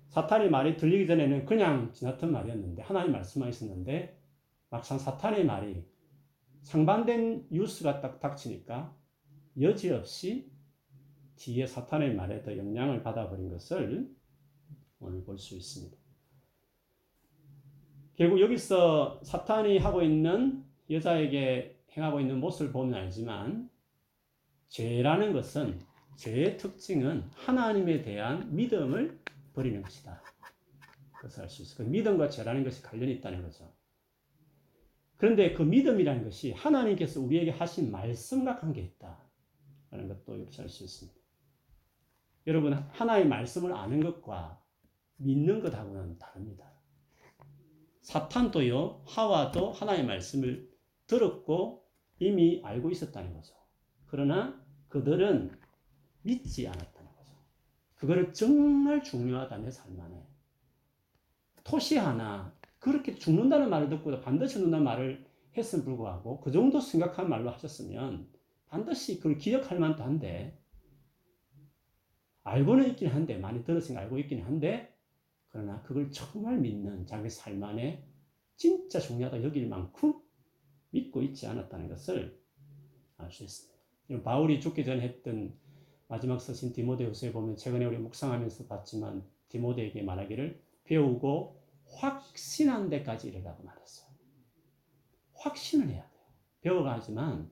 사탄의 0.09 0.49
말이 0.49 0.77
들리기 0.77 1.05
전에는 1.05 1.45
그냥 1.45 1.91
지나던 1.93 2.31
말이었는데 2.31 2.81
하나님 2.81 3.11
말씀만 3.11 3.49
있었는데 3.49 4.17
막상 4.69 4.97
사탄의 4.97 5.45
말이 5.45 5.85
상반된 6.61 7.47
뉴스가 7.51 8.01
딱 8.01 8.19
닥치니까 8.19 8.95
여지없이 9.59 10.49
뒤에 11.35 11.67
사탄의 11.67 12.15
말에 12.15 12.41
더 12.41 12.55
영향을 12.57 13.03
받아버린 13.03 13.49
것을 13.49 14.09
오늘 14.99 15.23
볼 15.23 15.37
수 15.37 15.55
있습니다. 15.55 15.95
결국 18.15 18.41
여기서 18.41 19.19
사탄이 19.23 19.77
하고 19.77 20.01
있는 20.01 20.63
여자에게 20.89 21.79
행하고 21.95 22.19
있는 22.19 22.39
모습을 22.39 22.71
보면 22.71 22.93
알지만 22.95 23.69
죄라는 24.69 25.33
것은 25.33 25.79
죄의 26.17 26.57
특징은 26.57 27.29
하나님에 27.35 28.01
대한 28.01 28.55
믿음을 28.55 29.19
버리는 29.53 29.81
것이다. 29.81 30.21
그것을 31.13 31.43
알 31.43 31.49
수 31.49 31.61
있어요. 31.61 31.77
그 31.77 31.83
믿음과 31.83 32.29
죄라는 32.29 32.63
것이 32.63 32.81
관련이 32.81 33.13
있다는 33.13 33.41
거죠. 33.43 33.71
그런데 35.17 35.53
그 35.53 35.63
믿음이라는 35.63 36.23
것이 36.23 36.51
하나님께서 36.51 37.19
우리에게 37.21 37.51
하신 37.51 37.91
말씀과 37.91 38.59
관계 38.59 38.81
있다. 38.81 39.19
라는 39.89 40.07
것도 40.07 40.39
여기서 40.41 40.63
알수 40.63 40.83
있습니다. 40.83 41.19
여러분, 42.45 42.73
하나의 42.73 43.27
말씀을 43.27 43.73
아는 43.73 44.01
것과 44.03 44.61
믿는 45.17 45.61
것하고는 45.61 46.17
다릅니다. 46.19 46.71
사탄도요, 48.01 49.03
하와도 49.05 49.71
하나의 49.71 50.05
말씀을 50.05 50.69
들었고 51.07 51.85
이미 52.19 52.61
알고 52.63 52.91
있었다는 52.91 53.33
거죠. 53.33 53.55
그러나 54.07 54.61
그들은 54.89 55.51
믿지 56.21 56.67
않았다는 56.67 57.15
거죠. 57.15 57.33
그거를 57.95 58.33
정말 58.33 59.03
중요하다 59.03 59.57
내삶 59.57 59.99
안에. 59.99 60.27
토시 61.63 61.97
하나 61.97 62.53
그렇게 62.79 63.15
죽는다는 63.15 63.69
말을 63.69 63.89
듣고 63.89 64.19
반드시 64.21 64.53
죽는다는 64.55 64.83
말을 64.85 65.25
했음 65.57 65.83
불구하고 65.83 66.39
그 66.39 66.51
정도 66.51 66.79
생각한 66.79 67.29
말로 67.29 67.49
하셨으면 67.51 68.27
반드시 68.67 69.17
그걸 69.17 69.37
기억할 69.37 69.79
만도 69.79 70.03
한데 70.03 70.57
알고는 72.43 72.89
있긴 72.91 73.09
한데 73.09 73.37
많이 73.37 73.63
들었으니까 73.63 74.03
알고 74.03 74.17
있긴 74.19 74.43
한데 74.43 74.95
그러나 75.49 75.81
그걸 75.81 76.11
정말 76.11 76.57
믿는 76.59 77.05
자기 77.05 77.29
삶 77.29 77.61
안에 77.63 78.05
진짜 78.55 78.99
중요하다 78.99 79.43
여길 79.43 79.67
만큼 79.67 80.13
믿고 80.97 81.21
있지 81.21 81.47
않았다는 81.47 81.87
것을 81.87 82.39
알 83.17 83.31
수 83.31 83.43
있습니다. 83.43 84.23
바울이 84.23 84.59
죽기 84.59 84.85
전에 84.85 85.01
했던 85.01 85.53
마지막 86.07 86.39
서신 86.39 86.71
디모데후서에 86.73 87.31
보면 87.31 87.57
최근에 87.57 87.85
우리 87.85 87.97
묵상하면서 87.97 88.67
봤지만 88.67 89.25
디모데에게 89.49 90.01
말하기를 90.03 90.61
배우고 90.85 91.61
확신한 91.85 92.89
데까지 92.89 93.27
이르라고 93.29 93.63
말했어요. 93.63 94.07
확신을 95.33 95.89
해야 95.89 96.09
돼요. 96.09 96.23
배워가지만 96.61 97.51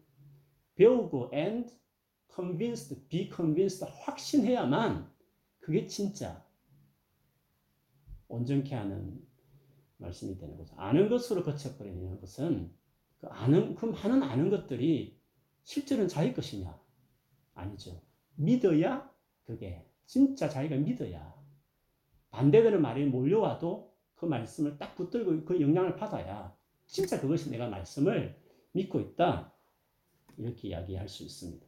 배우고 0.76 1.32
and 1.34 1.74
convinced, 2.34 3.08
be 3.10 3.30
convinced 3.34 3.86
확신해야만 4.02 5.12
그게 5.60 5.86
진짜 5.88 6.46
온전케 8.28 8.74
하는 8.76 9.26
말씀이 9.98 10.38
되는 10.38 10.58
거죠. 10.58 10.76
아는 10.78 11.10
것으로 11.10 11.44
거쳐버리는 11.44 12.20
것은 12.20 12.74
그 13.20 13.28
아는 13.28 13.76
그 13.76 13.86
많은 13.86 14.24
아는 14.24 14.50
것들이 14.50 15.20
실제로는 15.64 16.08
자기 16.08 16.34
것이냐? 16.34 16.80
아니죠. 17.54 18.02
믿어야 18.36 19.10
그게 19.46 19.86
진짜 20.06 20.50
자기가 20.50 20.76
믿어야 20.76 21.34
반대되는 22.32 22.82
말이 22.82 23.06
몰려와도 23.06 23.94
그 24.16 24.26
말씀을 24.26 24.78
딱 24.78 24.96
붙들고 24.96 25.46
그 25.46 25.62
영향을 25.62 25.96
받아야 25.96 26.56
진짜 26.86 27.20
그것이 27.20 27.50
내가 27.50 27.70
말씀을 27.70 28.40
믿고 28.74 29.00
있다. 29.00 29.54
이렇게 30.38 30.70
이야기할 30.70 31.08
수 31.08 31.24
있습니다. 31.24 31.66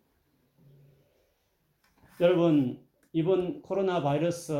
여러분, 2.20 2.86
이번 3.14 3.62
코로나 3.62 4.02
바이러스 4.02 4.54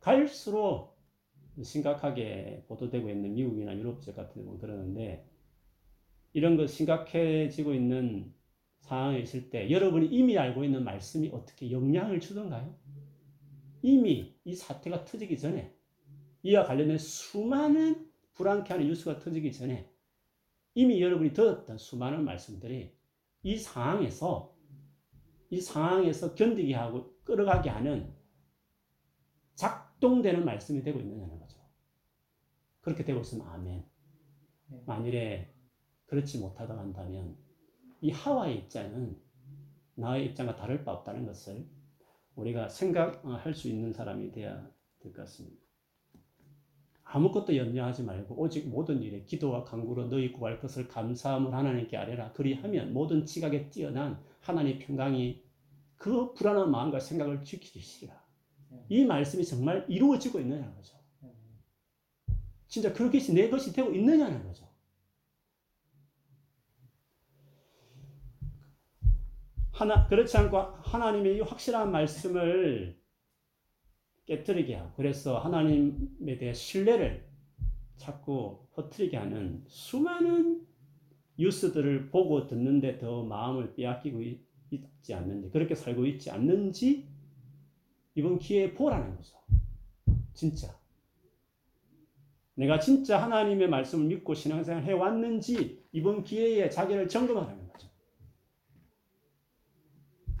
갈수록 0.00 0.96
심각하게 1.62 2.64
보도되고 2.68 3.08
있는 3.08 3.34
미국이나 3.34 3.74
유럽 3.76 4.02
지역 4.02 4.16
같은 4.16 4.42
데 4.42 4.44
보면 4.44 4.60
그러는데 4.60 5.26
이런 6.36 6.58
거 6.58 6.66
심각해지고 6.66 7.72
있는 7.72 8.30
상황에 8.80 9.20
있을 9.20 9.48
때 9.48 9.70
여러분이 9.70 10.08
이미 10.08 10.36
알고 10.36 10.64
있는 10.64 10.84
말씀이 10.84 11.30
어떻게 11.32 11.70
영향을 11.70 12.20
주던가요? 12.20 12.78
이미 13.80 14.38
이 14.44 14.54
사태가 14.54 15.06
터지기 15.06 15.38
전에 15.38 15.74
이와 16.42 16.64
관련된 16.64 16.98
수많은 16.98 18.10
불안케하는 18.34 18.86
뉴스가 18.86 19.18
터지기 19.18 19.50
전에 19.50 19.90
이미 20.74 21.00
여러분이 21.00 21.32
들었던 21.32 21.78
수많은 21.78 22.22
말씀들이 22.26 22.94
이 23.42 23.56
상황에서 23.56 24.54
이 25.48 25.58
상황에서 25.58 26.34
견디게 26.34 26.74
하고 26.74 27.16
끌어가게 27.24 27.70
하는 27.70 28.12
작동되는 29.54 30.44
말씀이 30.44 30.82
되고 30.82 31.00
있느냐는 31.00 31.38
거죠. 31.38 31.58
그렇게 32.82 33.06
되고 33.06 33.20
있으면 33.20 33.46
아멘. 33.46 33.86
네. 34.66 34.82
만일에 34.84 35.55
그렇지 36.06 36.38
못하다 36.38 36.76
한다면 36.76 37.36
이 38.00 38.10
하와의 38.10 38.58
입장은 38.58 39.16
나의 39.94 40.26
입장과 40.26 40.56
다를 40.56 40.84
바 40.84 40.92
없다는 40.92 41.26
것을 41.26 41.66
우리가 42.34 42.68
생각할 42.68 43.54
수 43.54 43.68
있는 43.68 43.92
사람이 43.92 44.30
되어야 44.32 44.70
될 45.00 45.12
것 45.12 45.22
같습니다. 45.22 45.56
아무것도 47.04 47.56
염려하지 47.56 48.02
말고 48.02 48.34
오직 48.36 48.68
모든 48.68 49.00
일에 49.00 49.22
기도와 49.22 49.64
간구로 49.64 50.08
너희 50.08 50.32
구할 50.32 50.58
것을 50.58 50.88
감사함을 50.88 51.54
하나님께 51.54 51.96
아뢰라. 51.96 52.32
그리하면 52.32 52.92
모든 52.92 53.24
지각에 53.24 53.70
뛰어난 53.70 54.20
하나님의 54.40 54.80
평강이 54.80 55.42
그 55.96 56.34
불안한 56.34 56.70
마음과 56.70 56.98
생각을 56.98 57.44
지키시리라. 57.44 58.20
이 58.88 59.04
말씀이 59.04 59.44
정말 59.44 59.86
이루어지고 59.88 60.40
있느냐는 60.40 60.74
거죠. 60.74 60.96
진짜 62.66 62.92
그렇게 62.92 63.20
내 63.32 63.48
것이 63.48 63.72
되고 63.72 63.90
있느냐는 63.92 64.42
거죠. 64.44 64.65
하나 69.76 70.06
그렇지 70.06 70.34
않고 70.38 70.56
하나님의 70.56 71.36
이 71.36 71.40
확실한 71.40 71.92
말씀을 71.92 72.98
깨뜨리게 74.24 74.74
하고 74.74 74.92
그래서 74.96 75.38
하나님에 75.38 76.38
대해 76.38 76.54
신뢰를 76.54 77.28
자꾸 77.98 78.66
허트리게 78.74 79.18
하는 79.18 79.62
수많은 79.68 80.66
뉴스들을 81.38 82.08
보고 82.08 82.46
듣는데 82.46 82.98
더 82.98 83.22
마음을 83.22 83.74
빼앗기고 83.74 84.22
있, 84.22 84.46
지 85.02 85.12
않는지 85.12 85.50
그렇게 85.50 85.74
살고 85.74 86.06
있지 86.06 86.30
않는지 86.30 87.06
이번 88.14 88.38
기회에 88.38 88.72
보라는 88.72 89.14
거죠. 89.14 89.36
진짜 90.32 90.74
내가 92.54 92.80
진짜 92.80 93.22
하나님의 93.22 93.68
말씀을 93.68 94.06
믿고 94.06 94.32
신앙생활 94.32 94.84
해왔는지 94.84 95.86
이번 95.92 96.24
기회에 96.24 96.70
자기를 96.70 97.08
점검하라는 97.08 97.58
거죠. 97.58 97.65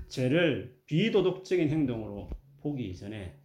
죄를 0.08 0.80
비도덕적인 0.86 1.68
행동으로 1.68 2.30
보기 2.60 2.90
이전에 2.90 3.38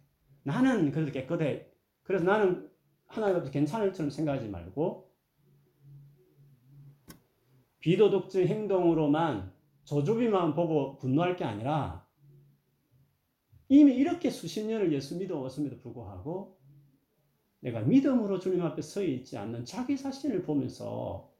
나는 0.44 0.90
그래도 0.90 1.12
깨끗해. 1.12 1.66
그래서 2.02 2.24
나는 2.24 2.68
하나님도 3.06 3.50
괜찮을 3.50 3.92
처럼 3.92 4.10
생각하지 4.10 4.48
말고 4.48 5.10
비도덕적인 7.80 8.48
행동으로만 8.48 9.52
저주비만 9.84 10.54
보고 10.54 10.96
분노할 10.98 11.36
게 11.36 11.44
아니라 11.44 12.06
이미 13.68 13.94
이렇게 13.94 14.30
수십 14.30 14.64
년을 14.64 14.92
예수 14.92 15.16
믿어왔음에도 15.18 15.78
불구하고 15.78 16.58
내가 17.60 17.80
믿음으로 17.80 18.38
주님 18.38 18.62
앞에 18.62 18.82
서 18.82 19.02
있지 19.02 19.38
않는 19.38 19.64
자기 19.64 19.96
자신을 19.96 20.42
보면서 20.42 21.32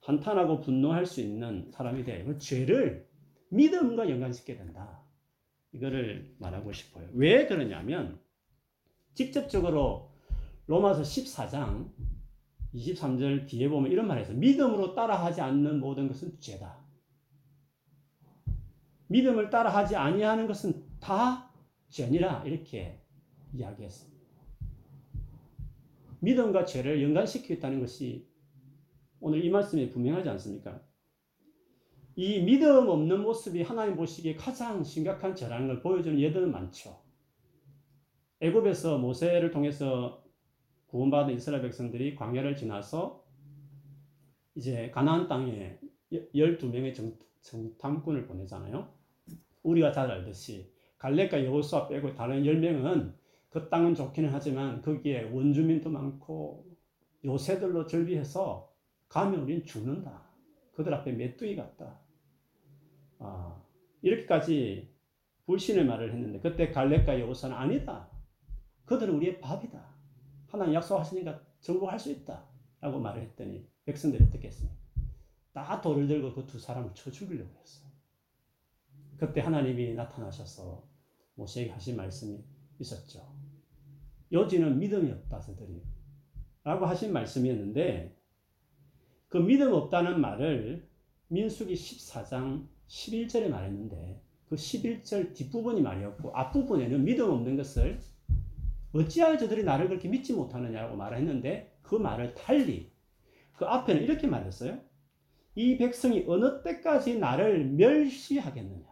한탄하고 0.00 0.60
분노할 0.60 1.06
수 1.06 1.20
있는 1.20 1.70
사람이 1.72 2.04
돼. 2.04 2.24
그 2.24 2.38
죄를 2.38 3.08
믿음과 3.52 4.08
연관시켜야 4.08 4.56
된다. 4.56 5.02
이거를 5.72 6.34
말하고 6.38 6.72
싶어요. 6.72 7.08
왜 7.12 7.46
그러냐면 7.46 8.18
직접적으로 9.14 10.10
로마서 10.66 11.02
14장 11.02 11.90
23절 12.74 13.46
뒤에 13.46 13.68
보면 13.68 13.92
이런 13.92 14.06
말이 14.06 14.22
있어요. 14.22 14.38
믿음으로 14.38 14.94
따라하지 14.94 15.40
않는 15.42 15.80
모든 15.80 16.08
것은 16.08 16.40
죄다. 16.40 16.82
믿음을 19.08 19.50
따라하지 19.50 19.96
아니하는 19.96 20.46
것은 20.46 20.84
다 20.98 21.50
죄니라 21.90 22.44
이렇게 22.46 23.02
이야기했습니다. 23.52 24.22
믿음과 26.20 26.64
죄를 26.64 27.02
연관시키고 27.02 27.54
있다는 27.54 27.80
것이 27.80 28.26
오늘 29.20 29.44
이 29.44 29.50
말씀에 29.50 29.90
분명하지 29.90 30.30
않습니까? 30.30 30.80
이 32.14 32.40
믿음 32.40 32.88
없는 32.88 33.22
모습이 33.22 33.62
하나님 33.62 33.96
보시기에 33.96 34.34
가장 34.34 34.84
심각한 34.84 35.34
걸 35.34 35.80
보여주는 35.80 36.18
예들은 36.20 36.52
많죠. 36.52 37.00
애굽에서 38.40 38.98
모세를 38.98 39.50
통해서 39.50 40.22
구원받은 40.88 41.34
이스라엘 41.34 41.62
백성들이 41.62 42.14
광야를 42.16 42.54
지나서 42.54 43.24
이제 44.54 44.90
가나안 44.90 45.26
땅에 45.26 45.78
12명의 46.12 46.94
정, 46.94 47.16
정탐꾼을 47.40 48.26
보내잖아요. 48.26 48.92
우리가 49.62 49.92
잘 49.92 50.10
알듯이 50.10 50.70
갈렙과 50.98 51.46
여호수아 51.46 51.88
빼고 51.88 52.14
다른 52.14 52.42
10명은 52.42 53.14
그 53.48 53.70
땅은 53.70 53.94
좋기는 53.94 54.28
하지만 54.30 54.82
거기에 54.82 55.30
원주민도 55.30 55.88
많고 55.88 56.66
요새들로 57.24 57.86
절비해서 57.86 58.70
가면 59.08 59.40
우린 59.40 59.64
죽는다. 59.64 60.22
그들 60.72 60.92
앞에 60.92 61.12
메뚜기 61.12 61.56
같다. 61.56 62.01
아, 63.22 63.62
이렇게까지 64.02 64.92
불신의 65.46 65.84
말을 65.86 66.12
했는데 66.12 66.40
그때 66.40 66.70
갈렙과 66.70 67.20
여호사는 67.20 67.54
아니다. 67.56 68.08
그들은 68.84 69.14
우리의 69.14 69.40
밥이다. 69.40 69.92
하나님 70.48 70.74
약속하시니까 70.74 71.40
정복할 71.60 71.98
수 71.98 72.10
있다. 72.10 72.44
라고 72.80 72.98
말을 72.98 73.22
했더니 73.22 73.66
백성들이 73.84 74.24
어떻게 74.24 74.48
했습니까? 74.48 74.76
다 75.52 75.80
돌을 75.80 76.06
들고 76.06 76.34
그 76.34 76.46
두 76.46 76.58
사람을 76.58 76.94
쳐 76.94 77.10
죽이려고 77.10 77.50
했어요. 77.60 77.90
그때 79.16 79.40
하나님이 79.40 79.94
나타나셔서 79.94 80.84
모세에게 81.34 81.70
하신 81.70 81.96
말씀이 81.96 82.42
있었죠. 82.80 83.32
요지는 84.32 84.78
믿음이 84.78 85.10
없다, 85.12 85.40
저들이. 85.40 85.82
라고 86.64 86.86
하신 86.86 87.12
말씀이었는데, 87.12 88.18
그 89.28 89.38
믿음 89.38 89.72
없다는 89.72 90.20
말을 90.20 90.88
민수기 91.28 91.74
14장 91.74 92.66
11절에 92.92 93.48
말했는데, 93.48 94.20
그 94.48 94.56
11절 94.56 95.34
뒷부분이 95.34 95.80
말이었고, 95.80 96.36
앞부분에는 96.36 97.04
믿음 97.04 97.30
없는 97.30 97.56
것을 97.56 97.98
어찌하여 98.92 99.38
저들이 99.38 99.64
나를 99.64 99.88
그렇게 99.88 100.08
믿지 100.08 100.34
못하느냐고 100.34 100.94
말했는데, 100.96 101.78
그 101.80 101.94
말을 101.94 102.34
달리, 102.34 102.92
그 103.56 103.64
앞에는 103.64 104.02
이렇게 104.02 104.26
말했어요. 104.26 104.78
이 105.54 105.78
백성이 105.78 106.24
어느 106.26 106.62
때까지 106.62 107.18
나를 107.18 107.64
멸시하겠느냐. 107.66 108.86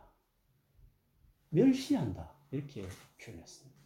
멸시한다. 1.51 2.33
이렇게 2.51 2.87
표현했습니다. 3.23 3.79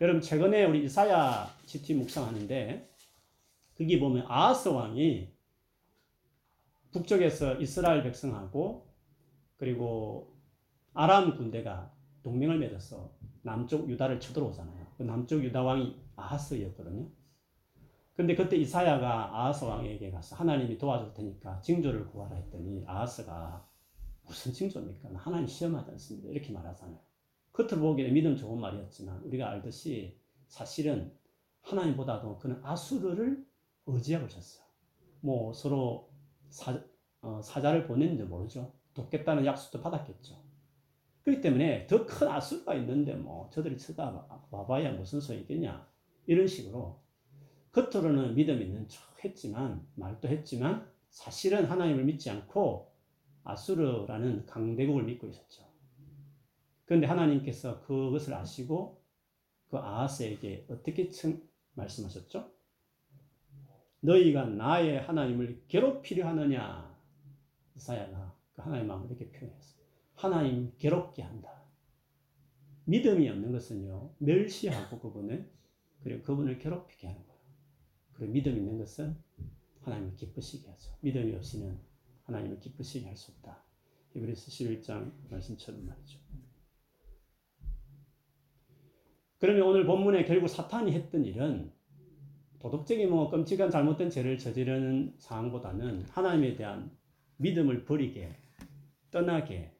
여러분 0.00 0.20
최근에 0.20 0.64
우리 0.64 0.84
이사야 0.84 1.52
GT 1.66 1.94
묵상하는데 1.94 2.88
거기 3.76 3.98
보면 3.98 4.26
아하스 4.28 4.68
왕이 4.68 5.32
북쪽에서 6.92 7.56
이스라엘 7.56 8.02
백성하고 8.02 8.87
그리고 9.58 10.34
아람 10.94 11.36
군대가 11.36 11.92
동맹을 12.22 12.58
맺어서 12.58 13.12
남쪽 13.42 13.88
유다를 13.90 14.18
쳐들어오잖아요. 14.20 14.86
그 14.96 15.02
남쪽 15.02 15.44
유다 15.44 15.62
왕이 15.62 16.00
아하스였거든요. 16.16 17.08
근데 18.14 18.34
그때 18.34 18.56
이사야가 18.56 19.38
아하스 19.38 19.64
왕에게 19.64 20.10
가서 20.10 20.34
하나님이 20.34 20.76
도와줄 20.76 21.14
테니까 21.14 21.60
징조를 21.60 22.08
구하라 22.08 22.36
했더니 22.36 22.82
아하스가 22.86 23.64
무슨 24.26 24.52
징조입니까? 24.52 25.10
하나님 25.14 25.46
시험하지 25.46 25.92
않습니다. 25.92 26.28
이렇게 26.30 26.52
말하잖아요. 26.52 26.98
겉으로 27.52 27.80
보기에는 27.80 28.12
믿음 28.12 28.36
좋은 28.36 28.60
말이었지만 28.60 29.22
우리가 29.22 29.48
알듯이 29.48 30.18
사실은 30.48 31.12
하나님보다도 31.62 32.38
그는 32.38 32.60
아수르를 32.64 33.46
의지하고 33.86 34.26
있었어요. 34.26 34.66
뭐 35.20 35.52
서로 35.52 36.10
사, 36.48 36.80
어, 37.20 37.40
사자를 37.42 37.86
보냈는지 37.86 38.24
모르죠. 38.24 38.72
돕겠다는 38.98 39.46
약속도 39.46 39.80
받았겠죠. 39.80 40.36
그렇기 41.22 41.40
때문에 41.40 41.86
더큰 41.86 42.28
아수르가 42.28 42.74
있는데 42.74 43.14
뭐 43.14 43.48
저들이 43.50 43.78
쳐다봐봐야 43.78 44.92
무슨 44.92 45.20
소용이 45.20 45.42
있겠냐. 45.42 45.86
이런 46.26 46.46
식으로 46.46 47.00
겉으로는 47.72 48.34
믿음 48.34 48.60
있는 48.60 48.88
척 48.88 49.24
했지만 49.24 49.86
말도 49.94 50.28
했지만 50.28 50.90
사실은 51.10 51.66
하나님을 51.66 52.04
믿지 52.04 52.30
않고 52.30 52.92
아수르라는 53.44 54.46
강대국을 54.46 55.04
믿고 55.04 55.28
있었죠. 55.28 55.64
그런데 56.84 57.06
하나님께서 57.06 57.82
그것을 57.82 58.34
아시고 58.34 59.02
그 59.68 59.76
아하스에게 59.76 60.66
어떻게 60.70 61.10
청, 61.10 61.40
말씀하셨죠? 61.74 62.50
너희가 64.00 64.46
나의 64.46 65.00
하나님을 65.02 65.64
괴롭히려 65.68 66.26
하느냐? 66.28 66.96
이사야가 67.76 68.27
그 68.27 68.27
하나님의 68.62 68.86
마음을 68.88 69.06
이렇게 69.08 69.30
표현했어요. 69.30 69.82
하나님 70.14 70.72
괴롭게 70.78 71.22
한다. 71.22 71.62
믿음이 72.84 73.28
없는 73.28 73.52
것은요, 73.52 74.14
멸시하고 74.18 74.98
그분을, 74.98 75.50
그리고 76.02 76.22
그분을 76.22 76.58
괴롭히게 76.58 77.06
하는 77.06 77.26
거예요. 77.26 77.40
그리고 78.14 78.32
믿음 78.32 78.56
있는 78.56 78.78
것은 78.78 79.16
하나님을 79.82 80.16
기쁘시게 80.16 80.68
하죠. 80.70 80.92
믿음이 81.00 81.34
없이는 81.34 81.78
하나님을 82.24 82.60
기쁘시게 82.60 83.06
할 83.06 83.16
수 83.16 83.32
없다. 83.32 83.62
히브리서 84.12 84.50
11장 84.50 85.12
말씀처럼 85.30 85.86
말이죠. 85.86 86.18
그러면 89.38 89.62
오늘 89.62 89.86
본문에 89.86 90.24
결국 90.24 90.48
사탄이 90.48 90.92
했던 90.92 91.24
일은 91.24 91.72
도덕적인 92.58 93.08
뭐 93.08 93.30
끔찍한 93.30 93.70
잘못된 93.70 94.10
죄를 94.10 94.36
저지르는 94.36 95.14
상황보다는 95.18 96.06
하나님에 96.08 96.56
대한 96.56 96.90
믿음을 97.36 97.84
버리게 97.84 98.36
떠나게 99.10 99.74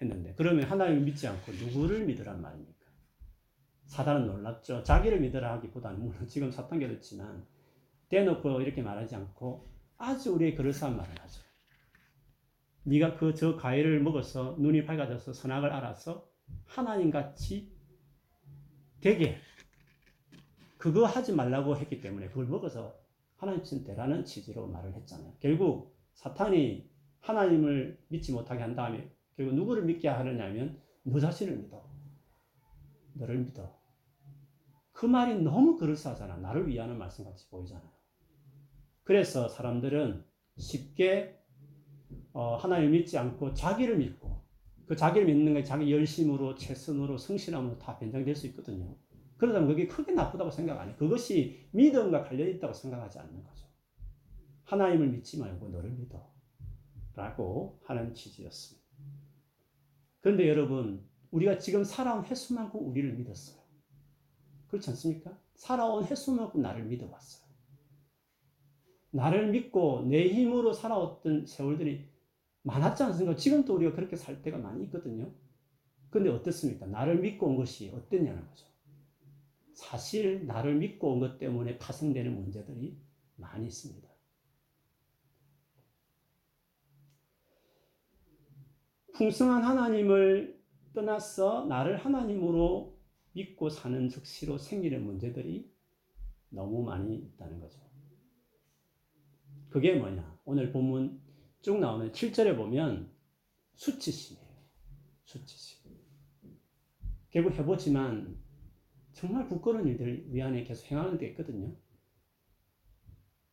했는데 0.00 0.34
그러면 0.36 0.64
하나님을 0.64 1.02
믿지 1.02 1.26
않고 1.26 1.52
누구를 1.52 2.06
믿으란 2.06 2.40
말입니까? 2.40 2.78
사단은 3.86 4.26
놀랍죠. 4.26 4.82
자기를 4.82 5.20
믿으라 5.20 5.54
하기보다는 5.54 6.00
물론 6.00 6.26
지금 6.26 6.50
사탄 6.50 6.78
게렇지만 6.78 7.46
대놓고 8.08 8.60
이렇게 8.60 8.82
말하지 8.82 9.14
않고 9.16 9.66
아주 9.96 10.32
우리의 10.32 10.54
그럴싸한 10.54 10.96
말을 10.96 11.20
하죠. 11.20 11.42
네가 12.84 13.16
그 13.16 13.34
저 13.34 13.56
과일을 13.56 14.00
먹어서 14.00 14.56
눈이 14.58 14.84
밝아져서 14.84 15.32
선악을 15.32 15.70
알아서 15.72 16.28
하나님 16.64 17.10
같이 17.10 17.70
되게 19.00 19.38
그거 20.78 21.04
하지 21.04 21.32
말라고 21.32 21.76
했기 21.76 22.00
때문에 22.00 22.28
그걸 22.28 22.46
먹어서 22.46 22.94
하나님 23.36 23.62
되라는 23.84 24.24
취지로 24.24 24.66
말을 24.68 24.94
했잖아요. 24.94 25.34
결국 25.40 25.96
사탄이 26.14 26.88
하나님을 27.28 27.98
믿지 28.08 28.32
못하게 28.32 28.62
한 28.62 28.74
다음에 28.74 29.10
결국 29.36 29.54
누구를 29.54 29.84
믿게 29.84 30.08
하느냐면 30.08 30.80
너 31.02 31.20
자신을 31.20 31.58
믿어. 31.58 31.86
너를 33.14 33.38
믿어. 33.38 33.78
그 34.92 35.04
말이 35.04 35.40
너무 35.40 35.76
그럴싸하잖아. 35.76 36.38
나를 36.38 36.68
위하는 36.68 36.96
말씀 36.96 37.24
같이 37.24 37.48
보이잖아요. 37.50 37.88
그래서 39.04 39.48
사람들은 39.48 40.24
쉽게 40.56 41.38
어, 42.32 42.56
하나님을 42.56 42.92
믿지 42.92 43.18
않고 43.18 43.52
자기를 43.52 43.98
믿고 43.98 44.42
그 44.86 44.96
자기를 44.96 45.26
믿는 45.26 45.52
게 45.52 45.62
자기 45.62 45.92
열심으로 45.92 46.54
최선으로 46.54 47.18
성실함으로 47.18 47.78
다 47.78 47.98
변장될 47.98 48.34
수 48.34 48.46
있거든요. 48.48 48.96
그러다면 49.36 49.68
그게 49.68 49.86
크게 49.86 50.12
나쁘다고 50.12 50.50
생각 50.50 50.80
안 50.80 50.88
해. 50.88 50.96
그것이 50.96 51.68
믿음과 51.72 52.24
관련이 52.24 52.52
있다고 52.52 52.72
생각하지 52.72 53.18
않는 53.18 53.44
거죠. 53.44 53.66
하나님을 54.64 55.08
믿지 55.08 55.38
말고 55.38 55.68
너를 55.68 55.90
믿어. 55.90 56.37
라고 57.18 57.80
하는 57.84 58.14
취지였습니다. 58.14 58.86
그런데 60.20 60.48
여러분, 60.48 61.04
우리가 61.32 61.58
지금 61.58 61.82
살아온 61.82 62.24
횟수만큼 62.24 62.88
우리를 62.88 63.12
믿었어요. 63.14 63.58
그렇지 64.68 64.90
않습니까? 64.90 65.36
살아온 65.54 66.04
횟수만큼 66.04 66.62
나를 66.62 66.84
믿어왔어요. 66.84 67.48
나를 69.10 69.50
믿고 69.50 70.02
내 70.08 70.28
힘으로 70.28 70.72
살아왔던 70.72 71.46
세월들이 71.46 72.08
많았지 72.62 73.02
않습니까? 73.02 73.34
지금도 73.36 73.74
우리가 73.74 73.96
그렇게 73.96 74.14
살 74.14 74.40
때가 74.42 74.58
많이 74.58 74.84
있거든요. 74.84 75.32
근데 76.10 76.30
어떻습니까? 76.30 76.86
나를 76.86 77.18
믿고 77.18 77.46
온 77.46 77.56
것이 77.56 77.90
어땠냐는 77.90 78.46
거죠. 78.46 78.66
사실 79.74 80.46
나를 80.46 80.76
믿고 80.76 81.12
온 81.12 81.20
것 81.20 81.38
때문에 81.38 81.78
파생되는 81.78 82.32
문제들이 82.34 82.96
많이 83.36 83.66
있습니다. 83.66 84.07
풍성한 89.18 89.64
하나님을 89.64 90.62
떠나서 90.94 91.66
나를 91.66 91.96
하나님으로 91.96 92.96
믿고 93.32 93.68
사는 93.68 94.08
즉시로 94.08 94.58
생기는 94.58 95.04
문제들이 95.04 95.68
너무 96.50 96.84
많이 96.84 97.16
있다는 97.16 97.58
거죠. 97.58 97.80
그게 99.70 99.94
뭐냐? 99.94 100.38
오늘 100.44 100.70
본문 100.70 101.20
쭉 101.62 101.80
나오는 101.80 102.12
7절에 102.12 102.56
보면 102.56 103.10
수치심이에요. 103.74 104.46
수치심. 105.24 105.90
결국 107.30 107.54
해보지만 107.54 108.38
정말 109.12 109.48
부끄러운 109.48 109.88
일들 109.88 110.32
위안에 110.32 110.62
계속 110.62 110.92
행하는 110.92 111.18
데 111.18 111.26
있거든요. 111.30 111.74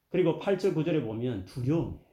그리고 0.10 0.39
8절 0.39 0.75
9절에 0.75 1.04
보면 1.04 1.45
두려움이에요. 1.45 2.06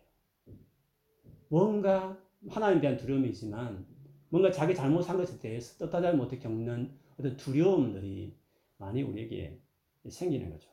뭔가 1.50 2.21
하나님에 2.48 2.80
대한 2.80 2.96
두려움이지만 2.96 3.86
뭔가 4.28 4.50
자기 4.50 4.74
잘못한 4.74 5.16
것에 5.16 5.38
대해서 5.38 5.86
뜻하지 5.86 6.16
못해 6.16 6.38
겪는 6.38 6.90
어떤 7.18 7.36
두려움들이 7.36 8.34
많이 8.78 9.02
우리에게 9.02 9.60
생기는 10.08 10.50
거죠. 10.50 10.70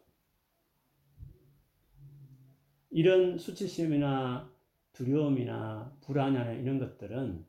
이런 2.90 3.38
수치심이나 3.38 4.52
두려움이나 4.94 5.96
불안이나 6.02 6.54
이런 6.54 6.80
것들은 6.80 7.46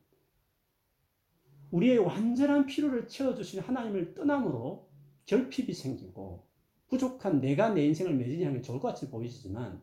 우리의 1.71 1.97
완전한 1.99 2.65
필요를 2.65 3.07
채워주신 3.07 3.61
하나님을 3.61 4.13
떠남으로 4.13 4.87
결핍이 5.25 5.73
생기고 5.73 6.45
부족한 6.89 7.39
내가 7.39 7.69
내 7.69 7.85
인생을 7.85 8.13
매니지하는 8.15 8.59
게 8.59 8.61
좋을 8.61 8.79
것 8.79 8.89
같이 8.89 9.09
보이지만 9.09 9.81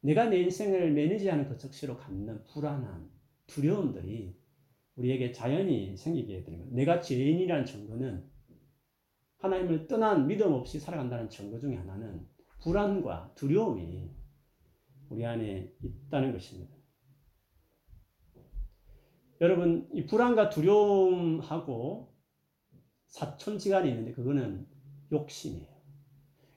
내가 0.00 0.26
내 0.26 0.40
인생을 0.40 0.90
매니지하는 0.90 1.48
그 1.48 1.56
적시로 1.56 1.96
갖는 1.96 2.42
불안함, 2.44 3.08
두려움들이 3.52 4.34
우리에게 4.96 5.32
자연히 5.32 5.96
생기게 5.96 6.44
되는 6.44 6.58
거예요. 6.58 6.74
내가 6.74 7.00
죄인이라는 7.00 7.64
증거는 7.66 8.24
하나님을 9.38 9.88
떠난 9.88 10.26
믿음 10.26 10.52
없이 10.52 10.78
살아간다는 10.78 11.28
증거 11.28 11.58
중에 11.58 11.76
하나는 11.76 12.26
불안과 12.62 13.32
두려움이 13.34 14.10
우리 15.10 15.26
안에 15.26 15.74
있다는 15.82 16.32
것입니다. 16.32 16.74
여러분, 19.40 19.88
이 19.92 20.06
불안과 20.06 20.48
두려움하고 20.48 22.14
사촌지간이 23.08 23.90
있는데 23.90 24.12
그거는 24.12 24.66
욕심이에요. 25.10 25.72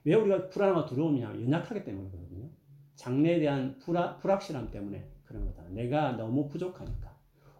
왜 0.04 0.14
우리가 0.14 0.50
불안과 0.50 0.86
두려움이냐? 0.86 1.42
연약하기 1.42 1.84
때문이거든요. 1.84 2.52
장래에 2.96 3.40
대한 3.40 3.80
불확실함 3.80 4.70
때문에 4.72 5.12
그런 5.26 5.46
거다. 5.46 5.68
내가 5.70 6.14
너무 6.14 6.48
부족하니까. 6.48 7.16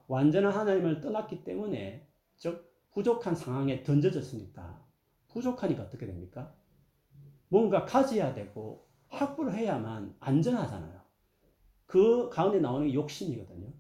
완전한 0.08 0.52
하나님을 0.52 1.02
떠났기 1.02 1.44
때문에, 1.44 2.08
즉, 2.38 2.74
부족한 2.92 3.36
상황에 3.36 3.84
던져졌으니까, 3.84 4.86
부족하니까 5.28 5.84
어떻게 5.84 6.06
됩니까? 6.06 6.56
뭔가 7.50 7.86
가져야 7.86 8.34
되고, 8.34 8.88
확보를 9.10 9.54
해야만 9.56 10.16
안전하잖아요. 10.20 11.02
그 11.86 12.30
가운데 12.30 12.60
나오는 12.60 12.88
게 12.88 12.94
욕심이거든요. 12.94 13.72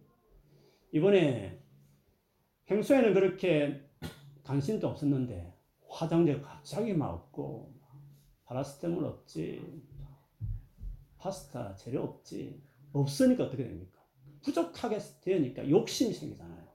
이번에 0.91 1.62
행소에는 2.69 3.13
그렇게 3.13 3.82
관심도 4.43 4.88
없었는데, 4.88 5.54
화장제 5.89 6.41
갑자기 6.41 6.93
막 6.93 7.13
없고, 7.13 7.74
파라스테몰 8.45 9.04
없지, 9.06 9.84
파스타 11.17 11.76
재료 11.76 12.04
없지, 12.04 12.62
없으니까 12.99 13.45
어떻게 13.45 13.63
됩니까? 13.63 14.01
부족하게 14.41 14.99
되니까 15.21 15.67
욕심이 15.69 16.13
생기잖아요. 16.13 16.65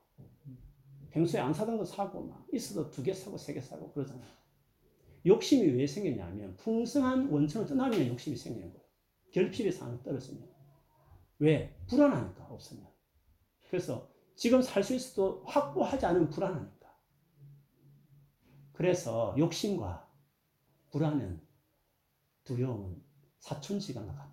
평소에 1.11 1.41
안 1.41 1.53
사던 1.53 1.79
거 1.79 1.85
사고 1.85 2.23
막 2.23 2.47
있어도 2.53 2.91
두 2.91 3.03
개 3.03 3.13
사고 3.13 3.37
세 3.37 3.55
개 3.55 3.61
사고 3.61 3.91
그러잖아요. 3.93 4.31
욕심이 5.27 5.67
왜 5.73 5.87
생겼냐면 5.87 6.57
풍성한 6.57 7.31
원천을 7.31 7.67
떠나면 7.67 8.07
욕심이 8.09 8.37
생기는 8.37 8.71
거예요. 8.73 8.85
결핍의 9.33 9.73
상황이 9.73 10.03
떨어지면. 10.03 10.49
왜? 11.39 11.77
불안하니까 11.89 12.45
없으면. 12.47 12.87
그래서 13.69 14.11
지금 14.37 14.63
살 14.63 14.83
수 14.83 14.95
있어도 14.95 15.43
확보하지 15.47 16.07
않으면 16.07 16.31
불안하니까. 16.31 16.91
그래서 18.73 19.35
욕심과 19.39 20.09
불안은 20.91 21.41
두려움은 22.45 23.03
사촌지간과 23.39 24.15
같아요. 24.15 24.30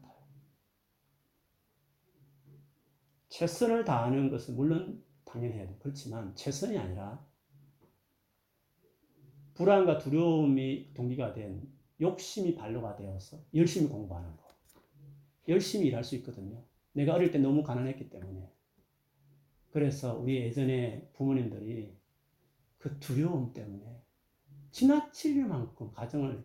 최선을 3.38 3.86
다하는 3.86 4.32
것은 4.32 4.56
물론 4.56 5.04
당연해야 5.24 5.68
돼. 5.68 5.76
그렇지만 5.78 6.36
최선이 6.36 6.76
아니라 6.76 7.24
불안과 9.54 10.00
두려움이 10.00 10.96
동기가 10.96 11.34
된 11.34 11.72
욕심이 12.02 12.56
발로가 12.56 12.96
되어서 12.96 13.40
열심히 13.54 13.90
공부하는 13.90 14.36
거. 14.38 14.44
열심히 15.48 15.86
일할 15.86 16.04
수 16.04 16.16
있거든요. 16.16 16.64
내가 16.94 17.14
어릴 17.14 17.30
때 17.30 17.38
너무 17.38 17.62
가난했기 17.62 18.10
때문에. 18.10 18.52
그래서 19.70 20.18
우리 20.18 20.38
예전에 20.38 21.08
부모님들이 21.14 21.96
그 22.80 23.00
두려움 23.00 23.54
때문에 23.54 24.02
지나칠 24.72 25.46
만큼 25.46 25.92
가정을 25.92 26.44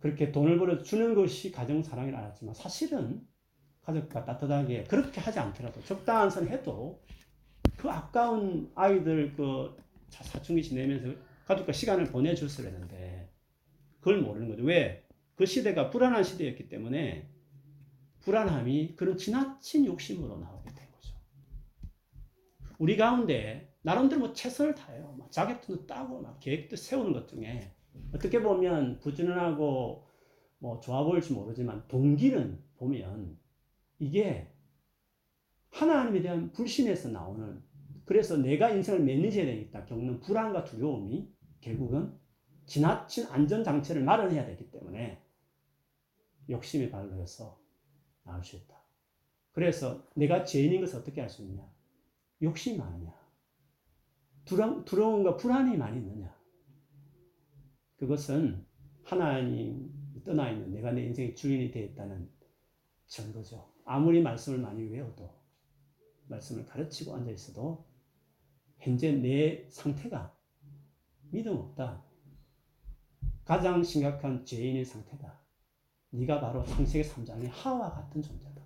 그렇게 0.00 0.30
돈을 0.30 0.58
벌어 0.58 0.82
주는 0.82 1.14
것이 1.14 1.50
가정 1.50 1.82
사랑을 1.82 2.14
알았지만 2.14 2.54
사실은 2.54 3.26
가족과 3.84 4.24
따뜻하게 4.24 4.84
그렇게 4.84 5.20
하지 5.20 5.38
않더라도 5.38 5.82
적당한 5.84 6.30
선 6.30 6.48
해도 6.48 7.02
그 7.76 7.90
아까운 7.90 8.70
아이들 8.74 9.34
그 9.34 9.76
사춘기 10.08 10.62
지내면서 10.62 11.18
가족과 11.44 11.72
시간을 11.72 12.06
보내줬어야 12.06 12.70
되는데 12.70 13.30
그걸 14.00 14.20
모르는 14.20 14.48
거죠. 14.48 14.62
왜? 14.62 15.04
그 15.34 15.46
시대가 15.46 15.90
불안한 15.90 16.24
시대였기 16.24 16.68
때문에 16.68 17.28
불안함이 18.20 18.96
그런 18.96 19.16
지나친 19.16 19.84
욕심으로 19.84 20.38
나오게 20.38 20.70
된 20.72 20.90
거죠. 20.90 21.14
우리 22.78 22.96
가운데 22.96 23.74
나름대로 23.82 24.20
뭐 24.20 24.32
최선을 24.32 24.74
다해요. 24.74 25.14
막 25.18 25.30
자격증도 25.30 25.86
따고 25.86 26.22
막 26.22 26.40
계획도 26.40 26.76
세우는 26.76 27.12
것 27.12 27.28
중에 27.28 27.70
어떻게 28.14 28.40
보면 28.40 29.00
부지런하고 29.00 30.06
뭐 30.58 30.80
좋아 30.80 31.04
보일지 31.04 31.34
모르지만 31.34 31.86
동기는 31.88 32.58
보면 32.76 33.43
이게 34.04 34.52
하나님에 35.70 36.20
대한 36.20 36.52
불신에서 36.52 37.08
나오는 37.08 37.62
그래서 38.04 38.36
내가 38.36 38.68
인생을 38.70 39.00
매니지해야 39.00 39.50
되겠다 39.50 39.86
겪는 39.86 40.20
불안과 40.20 40.62
두려움이 40.64 41.32
결국은 41.62 42.12
지나친 42.66 43.26
안전장치를 43.26 44.04
마련해야 44.04 44.44
되기 44.44 44.70
때문에 44.70 45.22
욕심의 46.50 46.90
발로해서 46.90 47.58
나올 48.24 48.44
수 48.44 48.56
있다. 48.56 48.74
그래서 49.52 50.06
내가 50.14 50.44
죄인인 50.44 50.82
것을 50.82 50.98
어떻게 50.98 51.22
알 51.22 51.30
수 51.30 51.42
있냐? 51.42 51.66
욕심이 52.42 52.76
많으냐? 52.76 53.14
두려, 54.44 54.84
두려움과 54.84 55.38
불안이 55.38 55.78
많이 55.78 55.98
있느냐? 55.98 56.34
그것은 57.96 58.66
하나님 59.02 59.90
떠나 60.24 60.50
있는 60.50 60.72
내가 60.72 60.92
내 60.92 61.04
인생의 61.04 61.34
주인이 61.34 61.70
되었다는 61.70 62.28
증거죠. 63.06 63.73
아무리 63.84 64.22
말씀을 64.22 64.58
많이 64.58 64.84
외워도 64.84 65.30
말씀을 66.26 66.64
가르치고 66.64 67.14
앉아 67.14 67.30
있어도 67.30 67.86
현재 68.78 69.12
내 69.12 69.68
상태가 69.70 70.36
믿음 71.30 71.56
없다. 71.56 72.04
가장 73.44 73.82
심각한 73.82 74.44
죄인의 74.44 74.84
상태다. 74.84 75.40
네가 76.10 76.40
바로 76.40 76.64
창세기 76.64 77.08
3장의 77.08 77.48
하와 77.50 77.92
같은 77.92 78.22
존재다. 78.22 78.62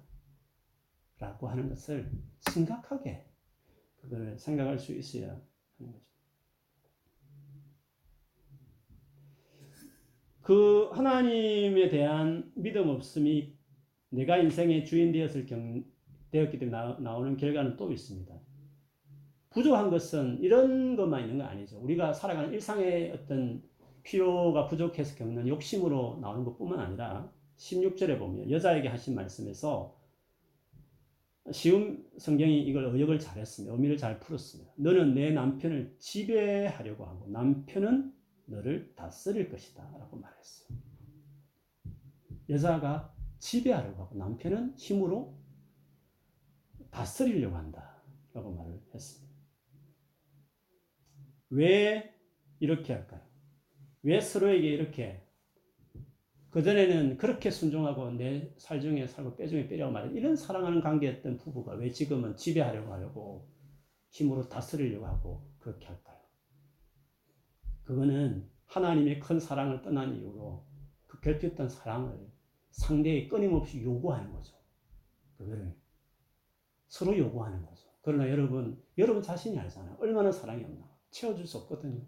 라고 1.19 1.49
하는 1.49 1.69
것을 1.69 2.13
심각하게 2.49 3.27
그걸 3.97 4.39
생각할 4.39 4.79
수 4.79 4.95
있어야 4.95 5.41
하는 5.79 5.93
거죠. 5.93 6.07
그 10.43 10.91
하나님에 10.93 11.89
대한 11.89 12.53
믿음 12.55 12.89
없음이 12.89 13.58
내가 14.11 14.39
인생의 14.39 14.85
주인 14.85 15.13
되었을 15.13 15.47
경, 15.47 15.85
되었기 16.31 16.59
때문에 16.59 16.77
나, 17.01 17.17
오는 17.17 17.37
결과는 17.37 17.77
또 17.77 17.93
있습니다. 17.93 18.35
부족한 19.51 19.91
것은 19.91 20.39
이런 20.41 20.97
것만 20.97 21.23
있는 21.23 21.39
거 21.39 21.45
아니죠. 21.45 21.79
우리가 21.79 22.13
살아가는 22.13 22.53
일상의 22.53 23.13
어떤 23.13 23.63
필요가 24.03 24.67
부족해서 24.67 25.17
겪는 25.17 25.49
욕심으로 25.49 26.19
나오는 26.21 26.45
것 26.45 26.57
뿐만 26.57 26.81
아니라 26.81 27.31
16절에 27.57 28.19
보면 28.19 28.51
여자에게 28.51 28.89
하신 28.89 29.15
말씀에서 29.15 29.97
쉬운 31.51 32.07
성경이 32.19 32.63
이걸 32.63 32.85
의역을 32.85 33.19
잘했습니다. 33.19 33.75
의미를 33.75 33.97
잘 33.97 34.21
풀었습니다. 34.21 34.73
너는 34.77 35.15
내 35.15 35.31
남편을 35.31 35.97
지배하려고 35.99 37.07
하고 37.07 37.27
남편은 37.29 38.13
너를 38.47 38.93
다스릴 38.95 39.49
것이다. 39.51 39.83
라고 39.99 40.17
말했어요. 40.17 40.79
여자가 42.51 43.15
지배하려고 43.39 44.03
하고 44.05 44.17
남편은 44.17 44.77
힘으로 44.77 45.39
다스리려고 46.91 47.57
한다. 47.57 48.03
라고 48.33 48.53
말을 48.55 48.81
했습니다. 48.95 49.35
왜 51.51 52.15
이렇게 52.61 52.93
할까요? 52.93 53.23
왜 54.03 54.21
서로에게 54.21 54.69
이렇게 54.69 55.25
그전에는 56.51 57.19
그렇게 57.19 57.51
순종하고 57.51 58.11
내 58.13 58.55
살 58.59 58.81
중에 58.81 59.07
살고 59.07 59.37
뼈 59.37 59.47
중에 59.47 59.69
뼈라고 59.69 59.93
말해 59.93 60.13
이런 60.13 60.37
사랑하는 60.37 60.81
관계였던 60.81 61.37
부부가 61.39 61.75
왜 61.75 61.91
지금은 61.91 62.37
지배하려고 62.37 62.93
하려고 62.93 63.49
힘으로 64.11 64.49
다스리려고 64.49 65.07
하고 65.07 65.51
그렇게 65.59 65.87
할까요? 65.87 66.19
그거는 67.85 68.49
하나님의 68.67 69.21
큰 69.21 69.41
사랑을 69.41 69.83
떠난 69.83 70.17
이유로 70.17 70.67
그 71.07 71.21
결핍했던 71.21 71.69
사랑을 71.69 72.31
상대에 72.71 73.29
끊임없이 73.29 73.83
요구하는 73.83 74.33
거죠. 74.33 74.57
그거를 75.37 75.75
서로 76.87 77.17
요구하는 77.17 77.65
거죠. 77.65 77.89
그러나 78.03 78.29
여러분, 78.31 78.83
여러분 78.97 79.23
자신이 79.23 79.59
알잖아요. 79.59 79.97
얼마나 80.01 80.33
사랑이 80.33 80.65
없나. 80.65 80.89
채워줄 81.11 81.47
수 81.47 81.59
없거든요. 81.59 82.03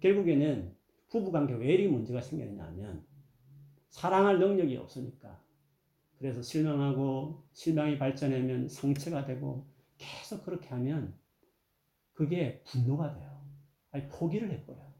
결국에는 0.00 0.76
부부관계 1.08 1.54
왜 1.54 1.74
이리 1.74 1.88
문제가 1.88 2.20
생기느냐 2.20 2.64
하면 2.64 3.04
사랑할 3.90 4.38
능력이 4.38 4.76
없으니까. 4.76 5.42
그래서 6.18 6.40
실망하고 6.40 7.44
실망이 7.52 7.98
발전하면 7.98 8.68
상처가 8.68 9.24
되고 9.24 9.66
계속 9.98 10.44
그렇게 10.44 10.68
하면 10.68 11.18
그게 12.12 12.62
분노가 12.64 13.12
돼요. 13.12 13.42
아니, 13.90 14.08
포기를 14.08 14.50
해버려요. 14.50 14.92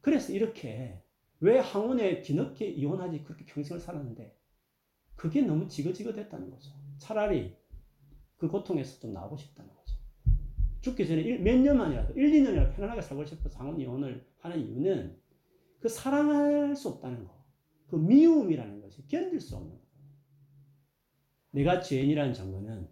그래서 0.00 0.32
이렇게 0.32 1.02
왜 1.40 1.58
항원에 1.58 2.22
뒤늦게 2.22 2.68
이혼하지 2.68 3.22
그렇게 3.22 3.44
평생을 3.44 3.80
살았는데 3.80 4.36
그게 5.14 5.42
너무 5.42 5.68
지긋지긋했다는 5.68 6.50
거죠. 6.50 6.72
차라리 6.98 7.56
그 8.36 8.48
고통에서 8.48 9.00
좀 9.00 9.12
나오고 9.12 9.36
싶다는 9.36 9.72
거죠. 9.74 9.96
죽기 10.80 11.06
전에 11.06 11.38
몇 11.38 11.58
년만이라도 11.58 12.14
1, 12.14 12.30
2년이라도 12.32 12.74
편안하게 12.74 13.02
살고 13.02 13.24
싶어서 13.24 13.58
항원 13.58 13.80
이혼을 13.80 14.26
하는 14.38 14.60
이유는 14.60 15.20
그 15.80 15.88
사랑할 15.88 16.74
수 16.74 16.88
없다는 16.88 17.24
거. 17.24 17.38
그 17.88 17.96
미움이라는 17.96 18.80
것이 18.80 19.06
견딜 19.08 19.40
수 19.40 19.56
없는 19.56 19.72
거. 19.72 19.88
내가 21.50 21.80
죄인이라는 21.80 22.34
증거는 22.34 22.88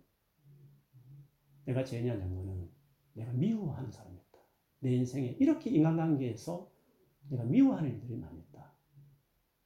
내가 1.67 1.85
죄인이라는 1.85 2.23
증거는 2.23 2.71
내가 3.13 3.33
미워하는 3.33 3.91
사람이었다. 3.91 4.39
내 4.81 4.93
인생에 4.95 5.37
이렇게 5.39 5.71
인간관계에서 5.71 6.71
내가 7.29 7.45
미워하는 7.45 7.93
일들이 7.95 8.17
많이 8.17 8.39
있다. 8.41 8.73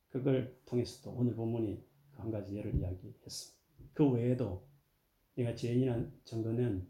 그걸 0.09 0.59
통해서도 0.66 1.16
오늘 1.16 1.35
본문이 1.35 1.83
한 2.12 2.31
가지 2.31 2.57
예를 2.57 2.75
이야기했습니다. 2.75 3.61
그 3.94 4.09
외에도 4.11 4.66
내가 5.35 5.55
죄인이라는 5.55 6.12
증거는 6.25 6.87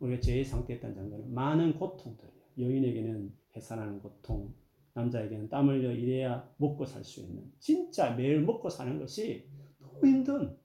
우리가 0.00 0.20
죄의 0.20 0.44
상태에 0.44 0.76
있다는 0.76 0.96
증거는 0.96 1.32
많은 1.32 1.78
고통들이에요. 1.78 2.42
여인에게는 2.58 3.36
해산하는 3.56 4.00
고통, 4.00 4.54
남자에게는 4.94 5.48
땀 5.48 5.68
흘려 5.68 5.92
일해야 5.92 6.52
먹고 6.56 6.84
살 6.84 7.04
수 7.04 7.20
있는 7.20 7.50
진짜 7.58 8.14
매일 8.14 8.40
먹고 8.42 8.68
사는 8.68 8.98
것이 8.98 9.48
너무 9.78 10.06
힘든 10.06 10.56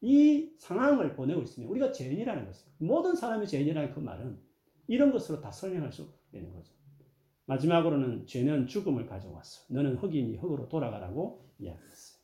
이 0.00 0.54
상황을 0.58 1.14
보내고 1.14 1.42
있으면 1.42 1.68
우리가 1.70 1.92
죄인이라는 1.92 2.46
것은 2.46 2.72
모든 2.78 3.14
사람이 3.14 3.46
죄인이라는 3.46 3.92
그 3.92 4.00
말은 4.00 4.38
이런 4.86 5.12
것으로 5.12 5.40
다 5.40 5.50
설명할 5.50 5.92
수 5.92 6.08
있는 6.32 6.52
거죠. 6.52 6.72
마지막으로는 7.50 8.26
죄는 8.26 8.68
죽음을 8.68 9.06
가져왔어. 9.06 9.74
너는 9.74 9.96
흙이니 9.96 10.36
흙으로 10.36 10.68
돌아가라고 10.68 11.50
이야기했어요. 11.58 12.20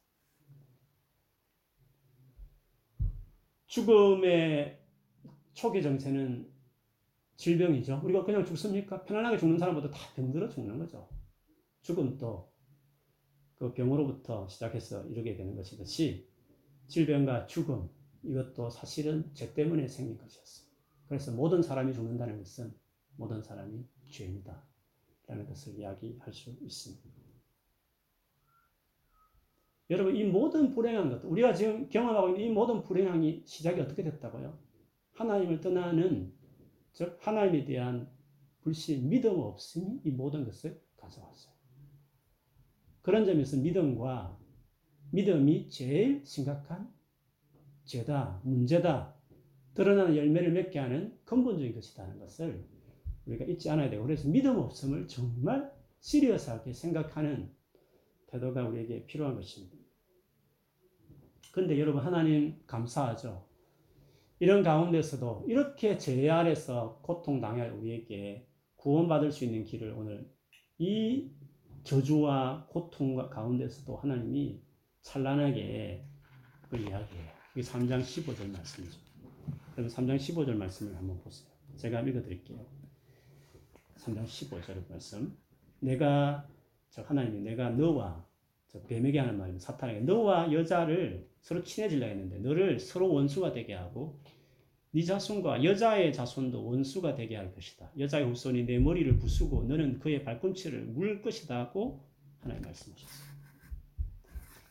죽음의 3.66 4.80
초기 5.52 5.82
정체는 5.82 6.48
질병이죠. 7.34 8.02
우리가 8.04 8.24
그냥 8.24 8.44
죽습니까? 8.44 9.02
편안하게 9.02 9.38
죽는 9.38 9.58
사람보다 9.58 9.90
다 9.90 9.98
병들어 10.14 10.48
죽는 10.48 10.78
거죠. 10.78 11.08
죽음도 11.82 12.52
그 13.56 13.74
병으로부터 13.74 14.46
시작해서 14.46 15.04
이르게 15.06 15.34
되는 15.34 15.56
것이듯이 15.56 16.28
질병과 16.86 17.48
죽음 17.48 17.90
이것도 18.22 18.70
사실은 18.70 19.28
죄 19.34 19.52
때문에 19.52 19.88
생긴 19.88 20.18
것이었어요. 20.18 20.68
그래서 21.08 21.32
모든 21.32 21.62
사람이 21.62 21.92
죽는다는 21.92 22.38
것은 22.38 22.72
모든 23.16 23.42
사람이 23.42 23.84
죄인이다. 24.08 24.75
라는 25.26 25.46
것을 25.46 25.78
이야기할 25.78 26.32
수 26.32 26.50
있습니다. 26.60 27.16
여러분, 29.90 30.16
이 30.16 30.24
모든 30.24 30.70
불행한 30.70 31.10
것, 31.10 31.24
우리가 31.24 31.54
지금 31.54 31.88
경험하고 31.88 32.30
있는 32.30 32.40
이 32.42 32.48
모든 32.50 32.82
불행함이 32.82 33.42
시작이 33.44 33.80
어떻게 33.80 34.02
됐다고요? 34.02 34.58
하나님을 35.12 35.60
떠나는 35.60 36.32
즉 36.92 37.18
하나님에 37.20 37.64
대한 37.64 38.10
불신, 38.62 39.08
믿음 39.08 39.38
없음이 39.38 40.00
이 40.04 40.10
모든 40.10 40.44
것을 40.44 40.82
가져왔어요. 40.96 41.54
그런 43.02 43.24
점에서 43.24 43.56
믿음과 43.58 44.36
믿음이 45.12 45.68
제일 45.70 46.24
심각한 46.24 46.92
죄다, 47.84 48.40
문제다, 48.42 49.14
드러나는 49.74 50.16
열매를 50.16 50.50
맺게 50.50 50.80
하는 50.80 51.16
근본적인 51.24 51.74
것이라는 51.74 52.18
것을 52.18 52.66
우리가 53.26 53.44
잊지 53.44 53.68
않아야 53.70 53.90
되고 53.90 54.02
그래서 54.04 54.28
믿음 54.28 54.56
없음을 54.58 55.08
정말 55.08 55.72
시리어스하게 56.00 56.72
생각하는 56.72 57.50
태도가 58.28 58.66
우리에게 58.68 59.06
필요한 59.06 59.34
것입니다. 59.34 59.76
근데 61.52 61.78
여러분 61.80 62.02
하나님 62.02 62.60
감사하죠. 62.66 63.46
이런 64.38 64.62
가운데서도 64.62 65.46
이렇게 65.48 65.96
죄 65.96 66.28
아래서 66.28 67.00
고통당할 67.02 67.72
우리에게 67.72 68.46
구원받을 68.76 69.32
수 69.32 69.44
있는 69.44 69.64
길을 69.64 69.92
오늘 69.92 70.30
이 70.78 71.30
저주와 71.84 72.66
고통과 72.68 73.30
가운데서도 73.30 73.96
하나님이 73.96 74.60
찬란하게 75.00 76.04
그 76.68 76.76
이야기해요. 76.76 77.30
이게 77.54 77.62
3장 77.62 78.02
15절 78.02 78.52
말씀이죠. 78.52 78.98
그럼 79.74 79.88
3장 79.88 80.16
15절 80.16 80.56
말씀을 80.56 80.94
한번 80.96 81.18
보세요. 81.20 81.48
제가 81.76 82.02
읽어드릴게요. 82.02 82.75
3장 83.98 84.24
15절 84.24 84.88
말씀. 84.88 85.36
내가 85.80 86.46
저 86.90 87.02
하나님이 87.02 87.40
내가 87.40 87.70
너와 87.70 88.24
저 88.68 88.82
뱀에게 88.82 89.18
하는 89.18 89.38
말입니다. 89.38 89.64
사탄에게 89.64 90.00
너와 90.00 90.52
여자를 90.52 91.28
서로 91.40 91.62
친해지려 91.62 92.06
했는데 92.06 92.38
너를 92.38 92.78
서로 92.78 93.12
원수가 93.12 93.52
되게 93.52 93.74
하고 93.74 94.20
네 94.92 95.02
자손과 95.02 95.62
여자의 95.62 96.12
자손도 96.12 96.64
원수가 96.64 97.14
되게 97.14 97.36
할 97.36 97.52
것이다. 97.54 97.90
여자의 97.98 98.24
후손이 98.26 98.64
내 98.64 98.78
머리를 98.78 99.18
부수고 99.18 99.64
너는 99.64 99.98
그의 99.98 100.24
발꿈치를 100.24 100.84
물 100.86 101.20
것이다 101.20 101.58
하고 101.58 102.04
하나님 102.40 102.62
말씀하셨어요. 102.62 103.36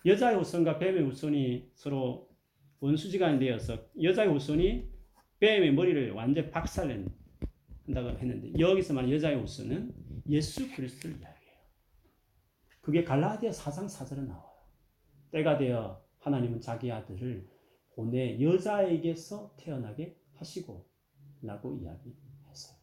여자의 0.06 0.38
후손과 0.38 0.80
뱀의 0.80 1.04
후손이 1.04 1.70
서로 1.76 2.30
원수지간이 2.80 3.40
되어서 3.40 3.78
여자의 4.02 4.30
후손이 4.30 4.88
뱀의 5.40 5.74
머리를 5.74 6.12
완전 6.12 6.50
박살낸 6.50 7.08
한다고 7.86 8.10
했는데 8.10 8.52
여기서 8.58 8.94
말하는 8.94 9.16
여자의 9.16 9.40
후손은 9.40 9.94
예수 10.30 10.72
그리스도를 10.76 11.18
이야기해요. 11.20 11.56
그게 12.82 13.04
갈라디아 13.04 13.52
4장 13.52 13.86
4절에 13.86 14.28
나와요. 14.28 14.56
때가 15.32 15.58
되어 15.58 16.04
하나님은 16.20 16.62
자기 16.62 16.92
아들을 16.92 17.48
보내 17.96 18.42
여자에게서 18.42 19.56
태어나게 19.58 20.20
하시고 20.34 20.88
라고 21.42 21.76
이야기했어요. 21.76 22.78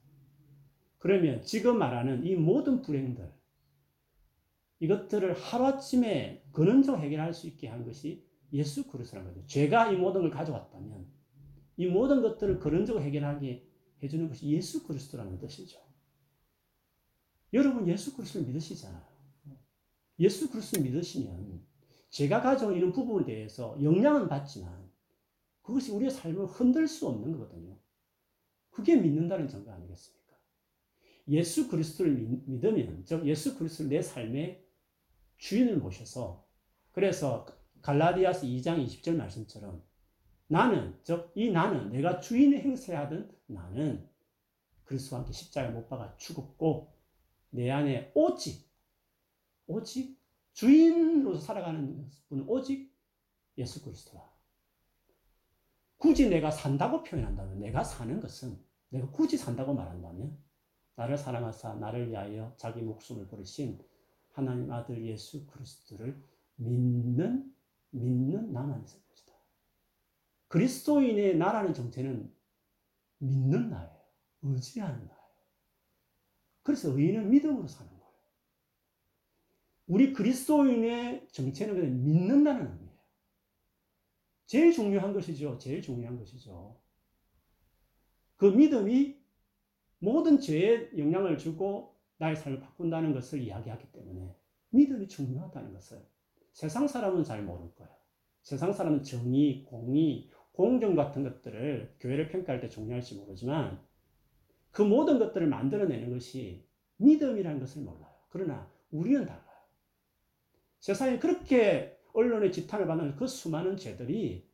그러면 0.98 1.42
지금 1.42 1.78
말하는 1.78 2.24
이 2.24 2.36
모든 2.36 2.80
불행들 2.82 3.32
이것들을 4.80 5.34
하루아침에 5.34 6.44
근원적으로 6.52 7.02
해결할 7.02 7.34
수 7.34 7.46
있게 7.46 7.68
한 7.68 7.84
것이 7.84 8.26
예수 8.52 8.88
그리스도라는 8.88 9.32
거죠. 9.32 9.46
죄가 9.46 9.92
이 9.92 9.96
모든 9.96 10.22
걸 10.22 10.30
가져왔다면 10.30 11.06
이 11.76 11.86
모든 11.86 12.22
것들을 12.22 12.58
근원적으로 12.58 13.02
해결하게 13.04 13.71
해주는 14.02 14.28
것이 14.28 14.48
예수 14.48 14.86
그리스도라는 14.86 15.38
뜻이죠. 15.38 15.80
여러분 17.52 17.86
예수 17.88 18.16
그리스도를 18.16 18.46
믿으시잖아요. 18.48 19.02
예수 20.18 20.50
그리스도를 20.50 20.84
믿으시면 20.90 21.62
제가 22.10 22.40
가져온 22.42 22.74
이런 22.76 22.92
부분에 22.92 23.24
대해서 23.24 23.76
영향은 23.82 24.28
받지만 24.28 24.90
그것이 25.62 25.92
우리의 25.92 26.10
삶을 26.10 26.46
흔들 26.46 26.88
수 26.88 27.08
없는 27.08 27.32
거거든요. 27.32 27.78
그게 28.70 28.96
믿는다는 28.96 29.48
증거 29.48 29.70
아니겠습니까? 29.70 30.36
예수 31.28 31.68
그리스도를 31.68 32.14
믿으면, 32.46 33.04
즉 33.04 33.26
예수 33.26 33.56
그리스도를 33.56 33.90
내 33.90 34.02
삶의 34.02 34.66
주인을 35.36 35.78
모셔서 35.78 36.46
그래서 36.90 37.46
갈라디아서 37.80 38.46
2장 38.46 38.84
20절 38.84 39.16
말씀처럼 39.16 39.82
나는, 40.48 40.98
즉 41.02 41.32
이 41.34 41.50
나는 41.50 41.90
내가 41.90 42.20
주인 42.20 42.52
행세하던 42.54 43.30
나는 43.52 44.08
그리스도와 44.84 45.20
함께 45.20 45.32
십자가에 45.32 45.70
못 45.70 45.88
박아 45.88 46.16
죽었고 46.16 46.92
내 47.50 47.70
안에 47.70 48.12
오직 48.14 48.70
오직 49.66 50.20
주인으로서 50.52 51.40
살아가는 51.40 52.10
분은 52.28 52.44
오직 52.48 52.92
예수 53.58 53.82
그리스도다. 53.82 54.30
굳이 55.96 56.28
내가 56.28 56.50
산다고 56.50 57.02
표현한다면, 57.02 57.60
내가 57.60 57.84
사는 57.84 58.20
것은, 58.20 58.58
내가 58.88 59.08
굳이 59.10 59.36
산다고 59.36 59.72
말한다면, 59.72 60.36
나를 60.96 61.16
사랑하사 61.16 61.74
나를 61.74 62.10
위하여 62.10 62.54
자기 62.56 62.82
목숨을 62.82 63.28
버리신 63.28 63.80
하나님 64.30 64.70
아들 64.72 65.06
예수 65.06 65.46
그리스도를 65.46 66.22
믿는, 66.56 67.54
믿는 67.90 68.52
나만 68.52 68.82
있을 68.82 69.00
것이다. 69.08 69.32
그리스도인의 70.48 71.36
나라는 71.36 71.72
정체는 71.72 72.34
믿는 73.22 73.70
나예요. 73.70 74.02
의지하는 74.42 75.06
나예요. 75.06 75.22
그래서 76.62 76.90
의인은 76.90 77.30
믿음으로 77.30 77.66
사는 77.66 77.90
거예요. 77.90 78.12
우리 79.86 80.12
그리스도인의 80.12 81.28
정체는 81.30 81.74
그냥 81.74 82.04
믿는다는 82.04 82.72
의미예요. 82.72 82.92
제일 84.46 84.72
중요한 84.72 85.12
것이죠. 85.12 85.58
제일 85.58 85.80
중요한 85.82 86.18
것이죠. 86.18 86.80
그 88.36 88.46
믿음이 88.46 89.20
모든 89.98 90.40
죄에 90.40 90.90
영향을 90.98 91.38
주고 91.38 91.96
나의 92.18 92.36
삶을 92.36 92.60
바꾼다는 92.60 93.12
것을 93.12 93.40
이야기하기 93.40 93.92
때문에 93.92 94.36
믿음이 94.70 95.06
중요하다는 95.08 95.72
것을 95.72 96.04
세상 96.52 96.88
사람은 96.88 97.22
잘 97.22 97.42
모를 97.42 97.72
거예요. 97.74 97.92
세상 98.42 98.72
사람은 98.72 99.04
정의, 99.04 99.64
공의, 99.64 100.28
공정 100.52 100.94
같은 100.94 101.22
것들을 101.24 101.96
교회를 102.00 102.28
평가할 102.28 102.60
때 102.60 102.68
중요할지 102.68 103.16
모르지만 103.16 103.82
그 104.70 104.82
모든 104.82 105.18
것들을 105.18 105.46
만들어내는 105.46 106.12
것이 106.12 106.66
믿음이라는 106.98 107.60
것을 107.60 107.82
몰라요. 107.82 108.14
그러나 108.28 108.70
우리는 108.90 109.24
달라요. 109.26 109.42
세상에 110.80 111.18
그렇게 111.18 111.98
언론의 112.12 112.52
지탄을 112.52 112.86
받는 112.86 113.16
그 113.16 113.26
수많은 113.26 113.76
죄들이 113.76 114.50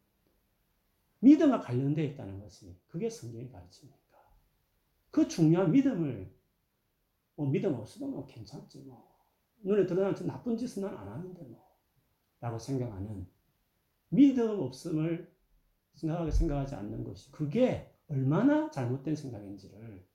믿음과 1.20 1.60
관련되어 1.60 2.04
있다는 2.04 2.38
것이 2.40 2.78
그게 2.86 3.10
성경이 3.10 3.50
가르칩니까? 3.50 3.98
그 5.10 5.26
중요한 5.26 5.72
믿음을 5.72 6.32
뭐 7.34 7.46
믿음 7.48 7.74
없어도 7.74 8.06
뭐 8.06 8.26
괜찮지 8.26 8.80
뭐 8.82 9.16
눈에 9.62 9.86
드러나는 9.86 10.26
나쁜 10.26 10.56
짓은 10.56 10.82
난 10.82 10.96
안 10.96 11.08
하는데 11.08 11.42
뭐 11.44 11.68
라고 12.40 12.58
생각하는 12.58 13.26
믿음 14.10 14.60
없음을 14.60 15.30
생각하게 15.98 16.30
생각하지 16.30 16.74
않는 16.76 17.04
것이 17.04 17.30
그게 17.32 17.92
얼마나 18.08 18.70
잘못된 18.70 19.16
생각인지를 19.16 20.06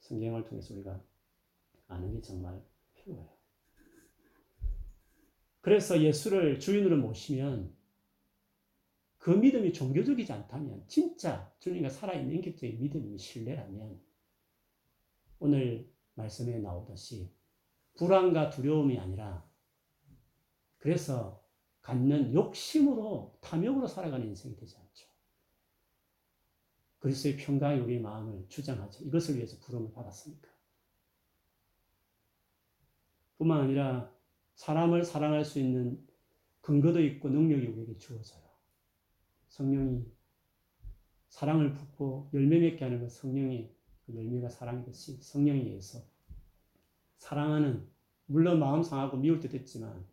성경을 0.00 0.44
통해서 0.44 0.74
우리가 0.74 1.02
아는 1.88 2.12
게 2.12 2.20
정말 2.20 2.62
필요해요. 2.94 3.28
그래서 5.60 6.00
예수를 6.00 6.60
주인으로 6.60 6.96
모시면 6.98 7.74
그 9.18 9.30
믿음이 9.30 9.72
종교적이지 9.72 10.32
않다면 10.32 10.84
진짜 10.86 11.52
주님과 11.58 11.90
살아있는 11.90 12.36
인격적인 12.36 12.80
믿음이 12.80 13.18
신뢰라면 13.18 14.00
오늘 15.40 15.92
말씀에 16.14 16.58
나오듯이 16.60 17.34
불안과 17.94 18.50
두려움이 18.50 18.98
아니라 18.98 19.44
그래서 20.78 21.44
갖는 21.80 22.32
욕심으로 22.32 23.38
탐욕으로 23.40 23.88
살아가는 23.88 24.26
인생이 24.26 24.56
되지 24.56 24.76
않죠. 24.76 25.15
그리스도의 27.00 27.36
평강이 27.36 27.80
우리의 27.80 28.00
마음을 28.00 28.46
주장하죠. 28.48 29.04
이것을 29.04 29.36
위해서 29.36 29.58
부름을 29.60 29.92
받았으니까. 29.92 30.48
뿐만 33.38 33.62
아니라 33.62 34.12
사람을 34.54 35.04
사랑할 35.04 35.44
수 35.44 35.58
있는 35.58 36.04
근거도 36.62 37.00
있고 37.02 37.28
능력이 37.28 37.66
우리에게 37.66 37.98
주어져요. 37.98 38.42
성령이 39.48 40.04
사랑을 41.28 41.74
붓고 41.74 42.30
열매 42.32 42.58
맺게 42.58 42.84
하는 42.84 43.00
것 43.00 43.10
성령이 43.10 43.70
그 44.06 44.14
열매가 44.14 44.48
사랑이듯이 44.48 45.22
성령에 45.22 45.60
의해서 45.60 46.02
사랑하는 47.18 47.86
물론 48.26 48.58
마음 48.58 48.82
상하고 48.82 49.16
미울 49.16 49.40
때도 49.40 49.56
있지만 49.58 50.04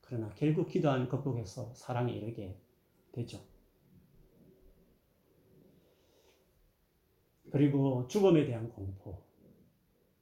그러나 0.00 0.28
결국 0.30 0.68
기도하면 0.68 1.08
극복해서 1.08 1.74
사랑에 1.74 2.12
이르게 2.12 2.58
되죠. 3.12 3.40
그리고 7.50 8.06
죽음에 8.08 8.46
대한 8.46 8.68
공포. 8.70 9.22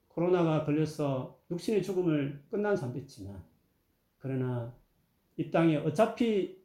코로나가 0.09 0.65
걸려서 0.65 1.39
육신의 1.51 1.83
죽음을 1.83 2.43
끝난 2.49 2.75
사람도 2.75 2.99
있지만 2.99 3.43
그러나 4.17 4.75
이 5.37 5.49
땅에 5.49 5.77
어차피 5.77 6.59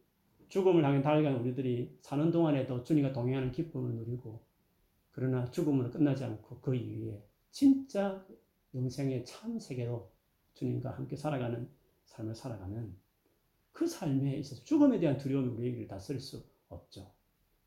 죽음을 0.48 0.84
향해 0.84 1.00
달려가는 1.02 1.40
우리들이 1.40 1.96
사는 2.00 2.30
동안에도 2.30 2.82
주님과 2.82 3.12
동행하는 3.12 3.52
기쁨을 3.52 3.94
누리고 3.94 4.44
그러나 5.12 5.48
죽음으로 5.50 5.90
끝나지 5.90 6.24
않고 6.24 6.60
그 6.60 6.74
이후에 6.74 7.22
진짜 7.50 8.26
영생의 8.74 9.24
참 9.24 9.58
세계로 9.58 10.10
주님과 10.54 10.90
함께 10.90 11.14
살아가는 11.14 11.68
삶을 12.06 12.34
살아가는 12.34 12.94
그 13.72 13.86
삶에 13.86 14.36
있어서 14.38 14.64
죽음에 14.64 14.98
대한 14.98 15.18
두려움이 15.18 15.48
우리에게 15.48 15.86
다쓸 15.86 16.18
수 16.18 16.44
없죠. 16.68 17.12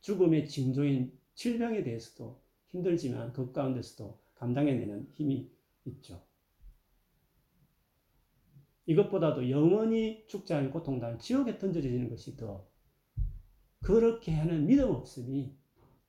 죽음의 0.02 0.48
징조인 0.48 1.18
질병에 1.34 1.84
대해서도 1.84 2.41
힘들지만 2.78 3.34
그 3.34 3.51
가운데서도 3.51 4.19
감당해내는 4.36 5.09
힘이 5.13 5.51
있죠. 5.86 6.21
이것보다도 8.86 9.49
영원히 9.49 10.25
죽지 10.28 10.53
않을 10.53 10.71
고통당한 10.71 11.19
지옥에 11.19 11.57
던져지는 11.57 12.09
것이 12.09 12.38
더 12.38 12.69
그렇게 13.82 14.32
하는 14.32 14.65
믿음 14.65 14.91
없음이 14.91 15.55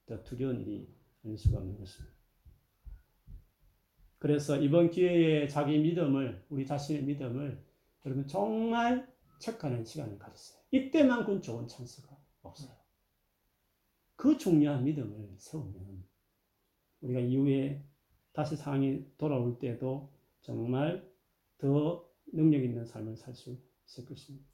더 0.06 0.22
두려운 0.22 0.60
일이 0.60 0.94
아닐 1.24 1.36
수가 1.36 1.58
없는 1.58 1.76
것입니다. 1.78 2.16
그래서 4.18 4.56
이번 4.56 4.90
기회에 4.90 5.48
자기 5.48 5.78
믿음을 5.78 6.44
우리 6.48 6.66
자신의 6.66 7.04
믿음을 7.04 7.64
여러분 8.04 8.26
정말 8.26 9.12
체크하는 9.38 9.84
시간을 9.84 10.18
가졌어요. 10.18 10.60
이때만큼 10.70 11.40
좋은 11.40 11.68
찬스가 11.68 12.16
없어요. 12.42 12.76
그 14.16 14.36
중요한 14.36 14.84
믿음을 14.84 15.34
세우면 15.36 16.04
우리가 17.00 17.20
이후에 17.20 17.82
다시 18.32 18.56
상황이 18.56 19.04
돌아올 19.18 19.58
때도 19.58 20.12
정말 20.40 21.08
더 21.58 22.08
능력 22.32 22.62
있는 22.62 22.84
삶을 22.84 23.16
살 23.16 23.34
수 23.34 23.56
있을 23.86 24.04
것입니다. 24.06 24.46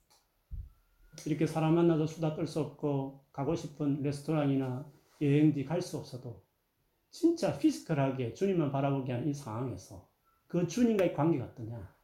이렇게 1.25 1.45
사람 1.47 1.75
만나서 1.75 2.07
수다 2.07 2.35
떨 2.35 2.47
수 2.47 2.59
없고 2.59 3.25
가고 3.31 3.55
싶은 3.55 4.01
레스토랑이나 4.01 4.91
여행지 5.21 5.63
갈 5.63 5.81
수 5.81 5.97
없어도 5.97 6.43
진짜 7.09 7.57
피지컬하게 7.57 8.33
주님만 8.33 8.71
바라보게 8.71 9.13
하는 9.13 9.27
이 9.29 9.33
상황에서 9.33 10.09
그 10.47 10.67
주님과의 10.67 11.13
관계가 11.13 11.45
어떠냐? 11.45 11.95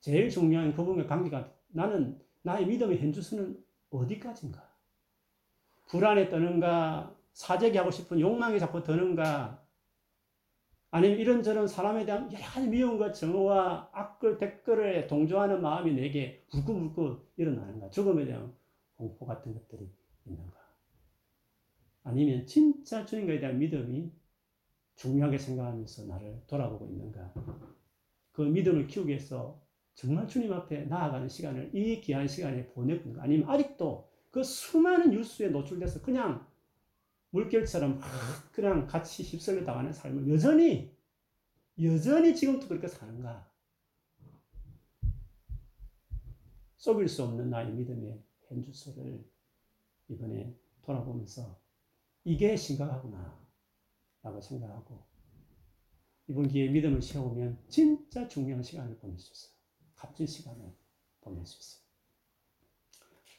제일 0.00 0.30
중요한 0.30 0.74
그분과의 0.74 1.06
관계가 1.06 1.52
나는 1.68 2.20
나의 2.42 2.66
믿음의 2.66 2.98
현주소는 3.00 3.62
어디까지인가? 3.90 4.68
불안에 5.86 6.28
떠는가? 6.28 7.16
사재기 7.38 7.78
하고 7.78 7.92
싶은 7.92 8.18
욕망이 8.18 8.58
자꾸 8.58 8.82
드는가? 8.82 9.64
아니면 10.90 11.20
이런저런 11.20 11.68
사람에 11.68 12.04
대한 12.04 12.32
여러 12.32 12.42
가지 12.44 12.66
미움과 12.66 13.12
정오와 13.12 13.90
악글 13.92 14.38
댓글에 14.38 15.06
동조하는 15.06 15.62
마음이 15.62 15.92
내게 15.92 16.44
불끈불끈 16.50 17.22
일어나는가? 17.36 17.90
죽음에 17.90 18.24
대한 18.24 18.52
공포 18.96 19.24
같은 19.24 19.54
것들이 19.54 19.88
있는가? 20.26 20.58
아니면 22.02 22.44
진짜 22.44 23.06
주님과에 23.06 23.38
대한 23.38 23.58
믿음이 23.60 24.10
중요하게 24.96 25.38
생각하면서 25.38 26.06
나를 26.06 26.42
돌아보고 26.48 26.86
있는가? 26.86 27.32
그 28.32 28.42
믿음을 28.42 28.88
키우기 28.88 29.10
위해서 29.10 29.62
정말 29.94 30.26
주님 30.26 30.52
앞에 30.52 30.86
나아가는 30.86 31.28
시간을 31.28 31.70
이 31.72 32.00
귀한 32.00 32.26
시간에 32.26 32.66
보내고 32.66 33.02
있는가? 33.02 33.22
아니면 33.22 33.48
아직도 33.48 34.08
그 34.32 34.42
수많은 34.42 35.10
뉴스에 35.10 35.50
노출돼서 35.50 36.02
그냥 36.02 36.44
물결처럼 37.30 37.98
막 37.98 38.08
그냥 38.52 38.86
같이 38.86 39.22
휩쓸려 39.22 39.62
나가는 39.62 39.92
삶을 39.92 40.28
여전히 40.28 40.96
여전히 41.80 42.34
지금도 42.34 42.66
그렇게 42.66 42.88
사는가? 42.88 43.48
속일 46.76 47.08
수 47.08 47.24
없는 47.24 47.50
나의 47.50 47.72
믿음의 47.72 48.22
현주소를 48.48 49.24
이번에 50.08 50.56
돌아보면서 50.82 51.60
이게 52.24 52.56
심각하구나 52.56 53.38
라고 54.22 54.40
생각하고 54.40 55.06
이번 56.28 56.48
기회에 56.48 56.68
믿음을 56.68 57.00
세우면 57.00 57.58
진짜 57.68 58.26
중요한 58.26 58.62
시간을 58.62 58.98
보낼 58.98 59.18
수 59.18 59.32
있어요. 59.32 59.52
값진 59.94 60.26
시간을 60.26 60.74
보낼 61.20 61.44
수 61.46 61.58
있어요. 61.58 61.87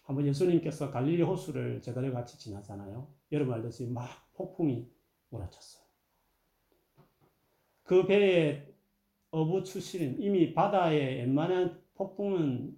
한번 0.09 0.25
예수님께서 0.25 0.89
갈릴리 0.89 1.21
호수를 1.21 1.83
제자들 1.83 2.11
같이 2.11 2.39
지나잖아요. 2.39 3.07
여러분 3.31 3.53
알듯이 3.53 3.85
막 3.85 4.09
폭풍이 4.33 4.89
몰아쳤어요. 5.29 5.83
그 7.83 8.07
배에 8.07 8.73
어부 9.29 9.63
출신은 9.63 10.19
이미 10.19 10.55
바다의 10.55 11.17
웬만한 11.17 11.79
폭풍은 11.93 12.75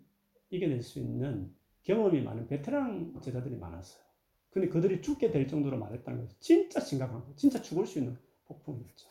이겨낼 0.49 0.83
수 0.83 0.99
있는 0.99 1.55
경험이 1.83 2.19
많은 2.21 2.47
베테랑 2.47 3.21
제자들이 3.21 3.55
많았어요. 3.55 4.03
근데 4.49 4.67
그들이 4.67 5.01
죽게 5.01 5.31
될 5.31 5.47
정도로 5.47 5.77
말했다는 5.77 6.19
것은 6.23 6.35
진짜 6.41 6.81
심각한 6.81 7.21
거, 7.21 7.33
진짜 7.37 7.61
죽을 7.61 7.85
수 7.85 7.99
있는 7.99 8.17
폭풍이었죠. 8.43 9.07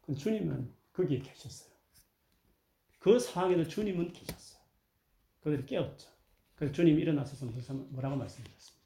그 0.00 0.12
주님은 0.16 0.72
거기에 0.92 1.20
계셨어요. 1.20 1.72
그 2.98 3.20
상황에도 3.20 3.68
주님은 3.68 4.12
계셨어요. 4.12 4.60
그들이 5.42 5.66
깨웠죠. 5.66 6.11
그래서 6.56 6.72
주님이 6.72 7.02
일어나셔서 7.02 7.46
뭐라고 7.90 8.16
말씀하셨습니까? 8.16 8.82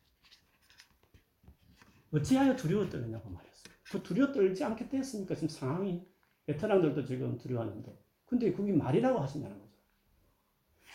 어찌하여 2.12 2.56
두려워 2.56 2.88
떨느냐고 2.88 3.28
말했어요. 3.28 3.74
그 3.90 4.02
두려워 4.02 4.32
떨지 4.32 4.64
않겠다 4.64 4.96
했으니까 4.96 5.34
지금 5.34 5.48
상황이 5.48 6.02
베테랑들도 6.46 7.04
지금 7.04 7.36
두려워하는데 7.38 7.98
근데 8.24 8.52
그게 8.52 8.72
말이라고 8.72 9.18
하신다는 9.20 9.58
거죠. 9.60 9.76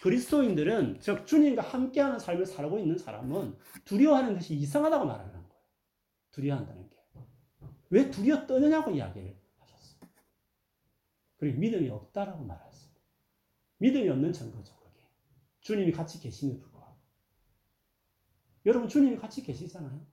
그리스도인들은 0.02 1.00
즉 1.00 1.28
주님과 1.28 1.62
함께하는 1.62 2.18
삶을 2.18 2.46
살고 2.46 2.80
있는 2.80 2.98
사람은 2.98 3.56
두려워하는 3.86 4.34
것이 4.34 4.56
이상하다고 4.56 5.06
말하는 5.06 5.32
거예요. 5.32 5.46
두려워한다는 6.32 6.90
게. 6.90 6.98
왜 7.92 8.10
두려워 8.10 8.48
떠느냐고 8.48 8.92
이야기를 8.92 9.38
하셨어요. 9.60 10.10
그리고 11.38 11.60
믿음이 11.60 11.90
없다라고 11.90 12.44
말했어요. 12.44 12.92
믿음이 13.78 14.10
없는 14.10 14.34
증거죠. 14.34 14.81
주님이 15.62 15.92
같이 15.92 16.20
계심에 16.20 16.58
불구하고. 16.58 16.96
여러분, 18.66 18.90
주님이 18.90 19.18
같이 19.18 19.42
계시잖아요. 19.42 20.06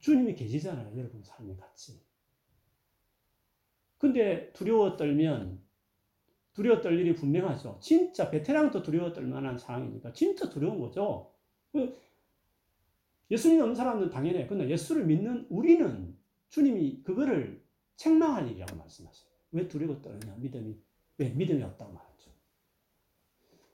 주님이 0.00 0.34
계시잖아요, 0.34 0.96
여러분 0.98 1.22
삶에 1.22 1.54
같이. 1.56 2.02
근데 3.98 4.50
두려워 4.54 4.96
떨면 4.96 5.62
두려워 6.54 6.80
떨 6.80 6.98
일이 6.98 7.14
분명하죠. 7.14 7.78
진짜 7.80 8.30
베테랑도 8.30 8.82
두려워 8.82 9.12
떨 9.12 9.26
만한 9.26 9.58
상황이니까 9.58 10.12
진짜 10.14 10.48
두려운 10.48 10.80
거죠. 10.80 11.34
그 11.70 11.96
예수님 13.30 13.60
없는 13.60 13.74
사람은 13.76 14.10
당연해요. 14.10 14.46
근데 14.48 14.68
예수를 14.68 15.04
믿는 15.04 15.46
우리는 15.50 16.18
주님이 16.48 17.02
그거를 17.02 17.62
책망할 17.96 18.48
일이라고 18.48 18.76
말씀하셔요. 18.76 19.30
왜 19.52 19.68
두려워 19.68 20.00
떨느냐? 20.00 20.34
믿음이 20.36 20.76
왜 21.18 21.28
믿음이 21.28 21.62
없다고 21.62 21.92
말하죠. 21.92 22.09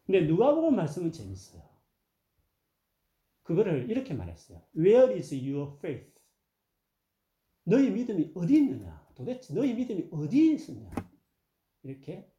근데 0.06 0.20
누가복음 0.22 0.76
말씀은 0.76 1.10
재밌어요. 1.10 1.62
그거를 3.42 3.90
이렇게 3.90 4.14
말했어요. 4.14 4.62
Where 4.76 5.14
is 5.14 5.34
your 5.34 5.76
faith? 5.78 6.12
너희 7.64 7.90
믿음이 7.90 8.32
어디 8.34 8.56
있느냐? 8.56 9.04
도대체 9.16 9.52
너희 9.52 9.74
믿음이 9.74 10.08
어디 10.12 10.52
있느냐? 10.52 10.90
이렇게 11.82 12.32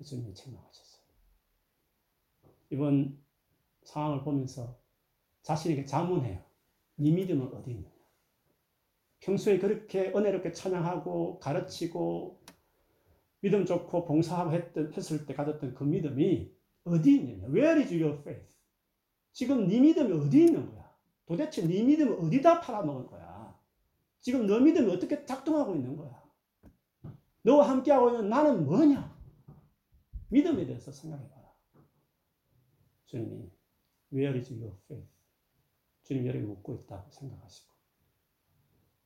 예수님이 0.00 0.34
책망하셨어요. 0.34 1.04
이번 2.70 3.22
상황을 3.82 4.22
보면서 4.22 4.78
자신에게 5.42 5.84
자문해요. 5.84 6.42
네 6.96 7.10
믿음은 7.10 7.52
어디 7.52 7.72
있느냐? 7.72 7.90
평소에 9.20 9.58
그렇게 9.58 10.12
은혜롭게 10.16 10.52
찬양하고 10.52 11.40
가르치고 11.40 12.42
믿음 13.40 13.66
좋고 13.66 14.04
봉사하고 14.04 14.52
했던, 14.52 14.92
했을 14.94 15.26
때 15.26 15.34
가졌던 15.34 15.74
그 15.74 15.84
믿음이 15.84 16.59
어디 16.84 17.16
있느냐? 17.16 17.46
Where 17.46 17.80
is 17.82 17.92
your 17.92 18.18
faith? 18.20 18.56
지금 19.32 19.68
네 19.68 19.80
믿음이 19.80 20.12
어디 20.12 20.44
있는 20.44 20.70
거야? 20.70 20.90
도대체 21.26 21.66
네 21.66 21.82
믿음을 21.82 22.12
어디다 22.20 22.60
팔아먹은 22.60 23.06
거야? 23.06 23.58
지금 24.20 24.46
너 24.46 24.58
믿음이 24.60 24.90
어떻게 24.90 25.24
작동하고 25.24 25.74
있는 25.74 25.96
거야? 25.96 26.20
너와 27.42 27.68
함께하고 27.70 28.10
있는 28.10 28.28
나는 28.28 28.64
뭐냐? 28.64 29.18
믿음에 30.28 30.66
대해서 30.66 30.92
생각해봐라. 30.92 31.54
주님이 33.06 33.50
Where 34.12 34.38
is 34.38 34.52
your 34.52 34.76
faith? 34.84 35.10
주님 36.02 36.26
여기 36.26 36.38
묻고 36.38 36.74
있다고 36.74 37.10
생각하시고 37.10 37.70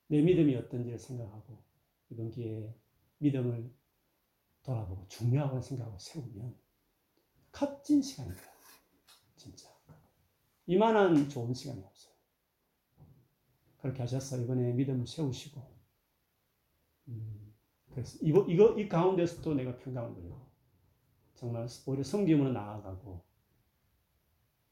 내 0.07 0.21
믿음이 0.21 0.55
어떤지를 0.55 0.97
생각하고 0.97 1.63
이번 2.09 2.29
기회에 2.29 2.73
믿음을 3.19 3.71
돌아보고 4.63 5.07
중요하고 5.07 5.61
생각하고 5.61 5.97
세우면 5.99 6.55
값진 7.55 8.01
시간이에요. 8.01 8.35
진짜. 9.37 9.69
이만한 10.67 11.29
좋은 11.29 11.53
시간이 11.53 11.81
없어요. 11.81 12.13
그렇게 13.77 14.01
하셔서 14.01 14.41
이번에 14.41 14.73
믿음을 14.73 15.07
세우시고 15.07 15.61
음, 17.07 17.53
그래서 17.91 18.17
이거, 18.21 18.45
이거 18.49 18.77
이 18.77 18.89
가운데서도 18.89 19.53
내가 19.53 19.77
평강을 19.77 20.15
누리고 20.15 20.45
정말 21.35 21.67
오히려 21.85 22.03
성김으로 22.03 22.51
나아가고 22.51 23.23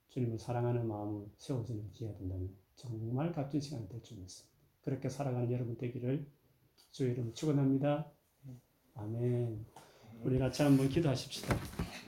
주님을 0.10 0.38
사랑하는 0.40 0.86
마음을 0.88 1.28
세워지는 1.38 1.92
기회가 1.94 2.18
된다면 2.18 2.54
정말 2.76 3.32
값진 3.32 3.62
시간이 3.62 3.88
될 3.88 4.02
줄 4.04 4.18
믿습니다. 4.18 4.58
그렇게 4.82 5.08
살아가는 5.08 5.50
여러분 5.52 5.78
되기를 5.78 6.30
주의 6.92 7.14
이름 7.14 7.34
축원합니다. 7.34 8.12
아멘. 8.96 9.66
우리 10.24 10.38
같이 10.38 10.64
한번 10.64 10.90
기도하십시다. 10.90 11.56